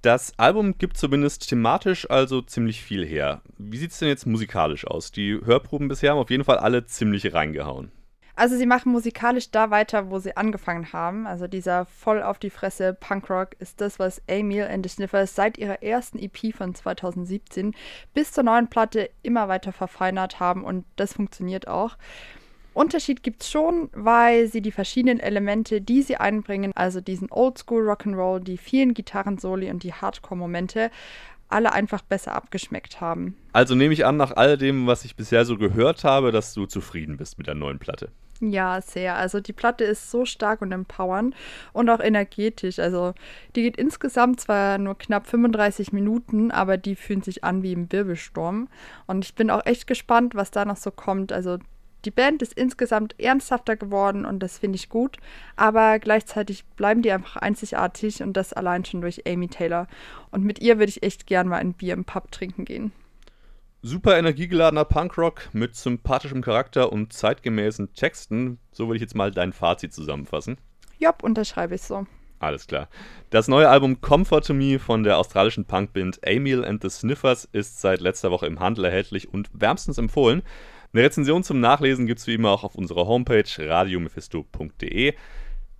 Das 0.00 0.38
Album 0.38 0.78
gibt 0.78 0.96
zumindest 0.96 1.48
thematisch 1.48 2.08
also 2.08 2.40
ziemlich 2.40 2.80
viel 2.80 3.04
her. 3.04 3.42
Wie 3.58 3.78
sieht 3.78 3.90
es 3.90 3.98
denn 3.98 4.06
jetzt 4.06 4.26
musikalisch 4.26 4.86
aus? 4.86 5.10
Die 5.10 5.40
Hörproben 5.44 5.88
bisher 5.88 6.12
haben 6.12 6.20
auf 6.20 6.30
jeden 6.30 6.44
Fall 6.44 6.58
alle 6.58 6.86
ziemlich 6.86 7.34
reingehauen. 7.34 7.90
Also 8.36 8.56
sie 8.56 8.66
machen 8.66 8.92
musikalisch 8.92 9.50
da 9.50 9.70
weiter, 9.72 10.08
wo 10.08 10.20
sie 10.20 10.36
angefangen 10.36 10.92
haben. 10.92 11.26
Also 11.26 11.48
dieser 11.48 11.86
voll 11.86 12.22
auf 12.22 12.38
die 12.38 12.50
Fresse 12.50 12.94
Punkrock 12.94 13.56
ist 13.58 13.80
das, 13.80 13.98
was 13.98 14.22
Emil 14.28 14.68
and 14.70 14.86
the 14.86 14.88
Sniffers 14.88 15.34
seit 15.34 15.58
ihrer 15.58 15.82
ersten 15.82 16.16
EP 16.16 16.54
von 16.56 16.76
2017 16.76 17.74
bis 18.14 18.30
zur 18.30 18.44
neuen 18.44 18.70
Platte 18.70 19.10
immer 19.24 19.48
weiter 19.48 19.72
verfeinert 19.72 20.38
haben 20.38 20.62
und 20.62 20.84
das 20.94 21.14
funktioniert 21.14 21.66
auch. 21.66 21.96
Unterschied 22.78 23.22
gibt 23.22 23.42
es 23.42 23.50
schon, 23.50 23.90
weil 23.92 24.46
sie 24.46 24.62
die 24.62 24.72
verschiedenen 24.72 25.20
Elemente, 25.20 25.80
die 25.80 26.02
sie 26.02 26.16
einbringen, 26.16 26.72
also 26.74 27.00
diesen 27.00 27.30
Oldschool 27.30 27.88
Rock'n'Roll, 27.88 28.40
die 28.40 28.56
vielen 28.56 28.94
Gitarrensoli 28.94 29.70
und 29.70 29.82
die 29.82 29.92
Hardcore-Momente, 29.92 30.90
alle 31.48 31.72
einfach 31.72 32.02
besser 32.02 32.34
abgeschmeckt 32.34 33.00
haben. 33.00 33.36
Also 33.52 33.74
nehme 33.74 33.94
ich 33.94 34.04
an, 34.04 34.16
nach 34.16 34.36
all 34.36 34.56
dem, 34.58 34.86
was 34.86 35.04
ich 35.04 35.16
bisher 35.16 35.44
so 35.44 35.56
gehört 35.56 36.04
habe, 36.04 36.30
dass 36.30 36.54
du 36.54 36.66
zufrieden 36.66 37.16
bist 37.16 37.38
mit 37.38 37.46
der 37.46 37.54
neuen 37.54 37.78
Platte. 37.78 38.10
Ja, 38.40 38.80
sehr. 38.80 39.16
Also 39.16 39.40
die 39.40 39.52
Platte 39.52 39.82
ist 39.82 40.10
so 40.10 40.24
stark 40.24 40.62
und 40.62 40.70
empowernd 40.70 41.34
und 41.72 41.90
auch 41.90 41.98
energetisch. 41.98 42.78
Also 42.78 43.14
die 43.56 43.62
geht 43.62 43.76
insgesamt 43.76 44.40
zwar 44.40 44.78
nur 44.78 44.96
knapp 44.96 45.26
35 45.26 45.92
Minuten, 45.92 46.52
aber 46.52 46.76
die 46.76 46.94
fühlen 46.94 47.22
sich 47.22 47.42
an 47.42 47.64
wie 47.64 47.72
im 47.72 47.90
Wirbelsturm. 47.90 48.68
Und 49.06 49.24
ich 49.24 49.34
bin 49.34 49.50
auch 49.50 49.66
echt 49.66 49.88
gespannt, 49.88 50.36
was 50.36 50.52
da 50.52 50.64
noch 50.64 50.76
so 50.76 50.92
kommt. 50.92 51.32
Also 51.32 51.58
die 52.04 52.10
Band 52.10 52.42
ist 52.42 52.52
insgesamt 52.52 53.18
ernsthafter 53.18 53.76
geworden 53.76 54.24
und 54.24 54.40
das 54.40 54.58
finde 54.58 54.76
ich 54.76 54.88
gut, 54.88 55.16
aber 55.56 55.98
gleichzeitig 55.98 56.64
bleiben 56.76 57.02
die 57.02 57.10
einfach 57.10 57.36
einzigartig 57.36 58.22
und 58.22 58.34
das 58.36 58.52
allein 58.52 58.84
schon 58.84 59.00
durch 59.00 59.26
Amy 59.26 59.48
Taylor. 59.48 59.88
Und 60.30 60.44
mit 60.44 60.60
ihr 60.60 60.78
würde 60.78 60.90
ich 60.90 61.02
echt 61.02 61.26
gern 61.26 61.48
mal 61.48 61.56
ein 61.56 61.74
Bier 61.74 61.94
im 61.94 62.04
Pub 62.04 62.30
trinken 62.30 62.64
gehen. 62.64 62.92
Super 63.82 64.18
energiegeladener 64.18 64.84
Punkrock 64.84 65.48
mit 65.52 65.76
sympathischem 65.76 66.42
Charakter 66.42 66.92
und 66.92 67.12
zeitgemäßen 67.12 67.94
Texten. 67.94 68.58
So 68.72 68.86
würde 68.86 68.96
ich 68.96 69.02
jetzt 69.02 69.14
mal 69.14 69.30
dein 69.30 69.52
Fazit 69.52 69.92
zusammenfassen. 69.92 70.58
Jopp, 70.98 71.22
unterschreibe 71.22 71.76
ich 71.76 71.82
so. 71.82 72.06
Alles 72.40 72.66
klar. 72.66 72.88
Das 73.30 73.48
neue 73.48 73.68
Album 73.68 74.00
Comfort 74.00 74.42
to 74.42 74.54
Me 74.54 74.78
von 74.78 75.02
der 75.02 75.18
australischen 75.18 75.64
Punkband 75.64 76.20
Emil 76.22 76.64
and 76.64 76.82
the 76.82 76.90
Sniffers 76.90 77.48
ist 77.52 77.80
seit 77.80 78.00
letzter 78.00 78.30
Woche 78.30 78.46
im 78.46 78.60
Handel 78.60 78.84
erhältlich 78.84 79.32
und 79.32 79.48
wärmstens 79.52 79.98
empfohlen. 79.98 80.42
Eine 80.92 81.02
Rezension 81.04 81.42
zum 81.42 81.60
Nachlesen 81.60 82.06
gibt 82.06 82.20
es 82.20 82.26
wie 82.26 82.34
immer 82.34 82.50
auch 82.50 82.64
auf 82.64 82.74
unserer 82.74 83.06
Homepage 83.06 83.44
radiomephisto.de. 83.58 85.14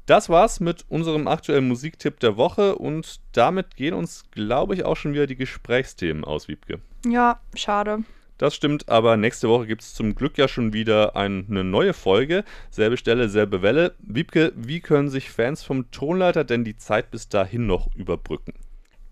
Das 0.04 0.28
war's 0.28 0.60
mit 0.60 0.84
unserem 0.88 1.28
aktuellen 1.28 1.68
Musiktipp 1.68 2.20
der 2.20 2.36
Woche 2.36 2.76
und 2.76 3.20
damit 3.32 3.76
gehen 3.76 3.94
uns, 3.94 4.24
glaube 4.30 4.74
ich, 4.74 4.84
auch 4.84 4.96
schon 4.96 5.12
wieder 5.12 5.26
die 5.26 5.36
Gesprächsthemen 5.36 6.24
aus, 6.24 6.48
Wiebke. 6.48 6.80
Ja, 7.06 7.40
schade. 7.54 8.04
Das 8.38 8.54
stimmt, 8.54 8.88
aber 8.88 9.16
nächste 9.16 9.48
Woche 9.48 9.66
gibt 9.66 9.82
es 9.82 9.94
zum 9.94 10.14
Glück 10.14 10.38
ja 10.38 10.46
schon 10.46 10.72
wieder 10.72 11.16
eine 11.16 11.64
neue 11.64 11.92
Folge. 11.92 12.44
Selbe 12.70 12.96
Stelle, 12.96 13.28
selbe 13.28 13.62
Welle. 13.62 13.94
Wiebke, 13.98 14.52
wie 14.54 14.80
können 14.80 15.08
sich 15.08 15.30
Fans 15.30 15.64
vom 15.64 15.90
Tonleiter 15.90 16.44
denn 16.44 16.64
die 16.64 16.76
Zeit 16.76 17.10
bis 17.10 17.28
dahin 17.28 17.66
noch 17.66 17.94
überbrücken? 17.96 18.54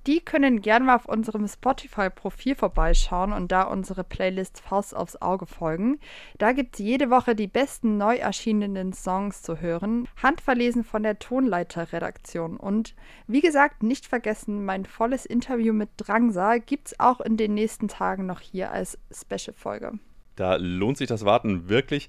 Die 0.06 0.20
können 0.20 0.60
gerne 0.60 0.84
mal 0.84 0.96
auf 0.96 1.06
unserem 1.06 1.48
Spotify-Profil 1.48 2.54
vorbeischauen 2.54 3.32
und 3.32 3.50
da 3.50 3.62
unsere 3.62 4.04
Playlist 4.04 4.60
Faust 4.60 4.94
aufs 4.94 5.20
Auge 5.20 5.46
folgen. 5.46 5.98
Da 6.38 6.52
gibt 6.52 6.74
es 6.74 6.84
jede 6.84 7.10
Woche 7.10 7.34
die 7.34 7.48
besten 7.48 7.96
neu 7.98 8.16
erschienenen 8.16 8.92
Songs 8.92 9.42
zu 9.42 9.60
hören, 9.60 10.06
handverlesen 10.22 10.84
von 10.84 11.02
der 11.02 11.18
Tonleiter-Redaktion. 11.18 12.56
Und 12.56 12.94
wie 13.26 13.40
gesagt, 13.40 13.82
nicht 13.82 14.06
vergessen, 14.06 14.64
mein 14.64 14.84
volles 14.84 15.26
Interview 15.26 15.72
mit 15.72 15.90
Drangsa 15.96 16.58
gibt 16.58 16.88
es 16.88 17.00
auch 17.00 17.20
in 17.20 17.36
den 17.36 17.54
nächsten 17.54 17.88
Tagen 17.88 18.26
noch 18.26 18.40
hier 18.40 18.70
als 18.70 18.98
Special-Folge. 19.10 19.98
Da 20.36 20.56
lohnt 20.56 20.98
sich 20.98 21.08
das 21.08 21.24
Warten 21.24 21.68
wirklich. 21.68 22.08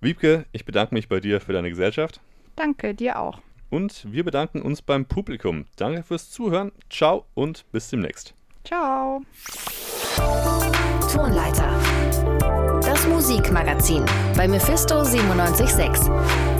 Wiebke, 0.00 0.44
ich 0.52 0.64
bedanke 0.64 0.94
mich 0.94 1.08
bei 1.08 1.20
dir 1.20 1.40
für 1.40 1.52
deine 1.52 1.70
Gesellschaft. 1.70 2.20
Danke, 2.56 2.94
dir 2.94 3.18
auch. 3.18 3.40
Und 3.70 4.10
wir 4.10 4.24
bedanken 4.24 4.62
uns 4.62 4.82
beim 4.82 5.04
Publikum. 5.04 5.66
Danke 5.76 6.02
fürs 6.02 6.30
Zuhören. 6.30 6.72
Ciao 6.90 7.24
und 7.34 7.64
bis 7.72 7.90
demnächst. 7.90 8.34
Ciao. 8.64 9.22
Tonleiter. 11.12 11.70
Das 12.82 13.06
Musikmagazin 13.06 14.04
bei 14.36 14.48
Mephisto 14.48 15.02
976. 15.02 16.57